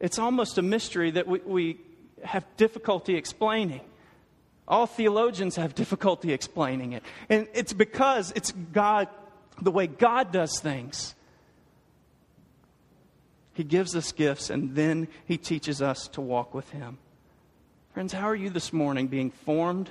It's 0.00 0.18
almost 0.18 0.58
a 0.58 0.62
mystery 0.62 1.12
that 1.12 1.26
we, 1.26 1.38
we 1.38 1.80
have 2.22 2.44
difficulty 2.56 3.14
explaining. 3.14 3.80
All 4.68 4.86
theologians 4.86 5.56
have 5.56 5.74
difficulty 5.74 6.32
explaining 6.32 6.92
it. 6.92 7.02
And 7.28 7.46
it's 7.54 7.72
because 7.72 8.32
it's 8.34 8.50
God 8.50 9.08
the 9.60 9.70
way 9.70 9.86
God 9.86 10.32
does 10.32 10.58
things. 10.60 11.14
He 13.54 13.64
gives 13.64 13.96
us 13.96 14.12
gifts 14.12 14.50
and 14.50 14.74
then 14.74 15.08
He 15.24 15.38
teaches 15.38 15.80
us 15.80 16.08
to 16.08 16.20
walk 16.20 16.54
with 16.54 16.70
Him. 16.70 16.98
Friends, 17.94 18.12
how 18.12 18.28
are 18.28 18.36
you 18.36 18.50
this 18.50 18.72
morning 18.72 19.06
being 19.06 19.30
formed, 19.30 19.90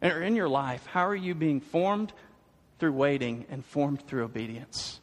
or 0.00 0.22
in 0.22 0.36
your 0.36 0.48
life, 0.48 0.86
how 0.86 1.06
are 1.06 1.16
you 1.16 1.34
being 1.34 1.60
formed 1.60 2.12
through 2.78 2.92
waiting 2.92 3.46
and 3.50 3.64
formed 3.64 4.06
through 4.06 4.22
obedience? 4.24 5.00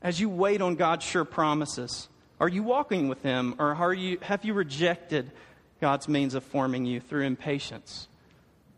As 0.00 0.20
you 0.20 0.28
wait 0.28 0.62
on 0.62 0.76
God's 0.76 1.04
sure 1.04 1.24
promises, 1.24 2.08
are 2.38 2.48
you 2.48 2.62
walking 2.62 3.08
with 3.08 3.22
Him 3.22 3.56
or 3.58 3.74
are 3.74 3.92
you, 3.92 4.18
have 4.22 4.44
you 4.44 4.54
rejected 4.54 5.32
God's 5.80 6.08
means 6.08 6.34
of 6.34 6.44
forming 6.44 6.86
you 6.86 7.00
through 7.00 7.24
impatience, 7.24 8.08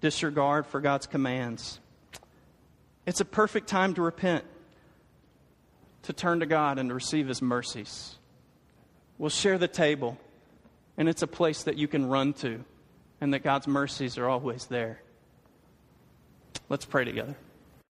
disregard 0.01 0.67
for 0.67 0.81
God's 0.81 1.07
commands. 1.07 1.80
It's 3.11 3.21
a 3.21 3.25
perfect 3.25 3.67
time 3.67 3.95
to 3.95 4.03
repent, 4.03 4.45
to 6.05 6.13
turn 6.13 6.39
to 6.39 6.47
God 6.47 6.79
and 6.79 6.91
to 6.91 6.95
receive 6.95 7.27
His 7.27 7.43
mercies. 7.43 8.15
We'll 9.19 9.31
share 9.31 9.59
the 9.59 9.67
table, 9.67 10.17
and 10.97 11.09
it's 11.09 11.23
a 11.23 11.27
place 11.27 11.65
that 11.65 11.77
you 11.77 11.89
can 11.89 12.07
run 12.07 12.35
to, 12.35 12.65
and 13.21 13.35
that 13.35 13.41
God's 13.41 13.67
mercies 13.67 14.17
are 14.17 14.29
always 14.29 14.67
there. 14.67 15.03
Let's 16.69 16.85
pray 16.85 17.05
together. 17.05 17.35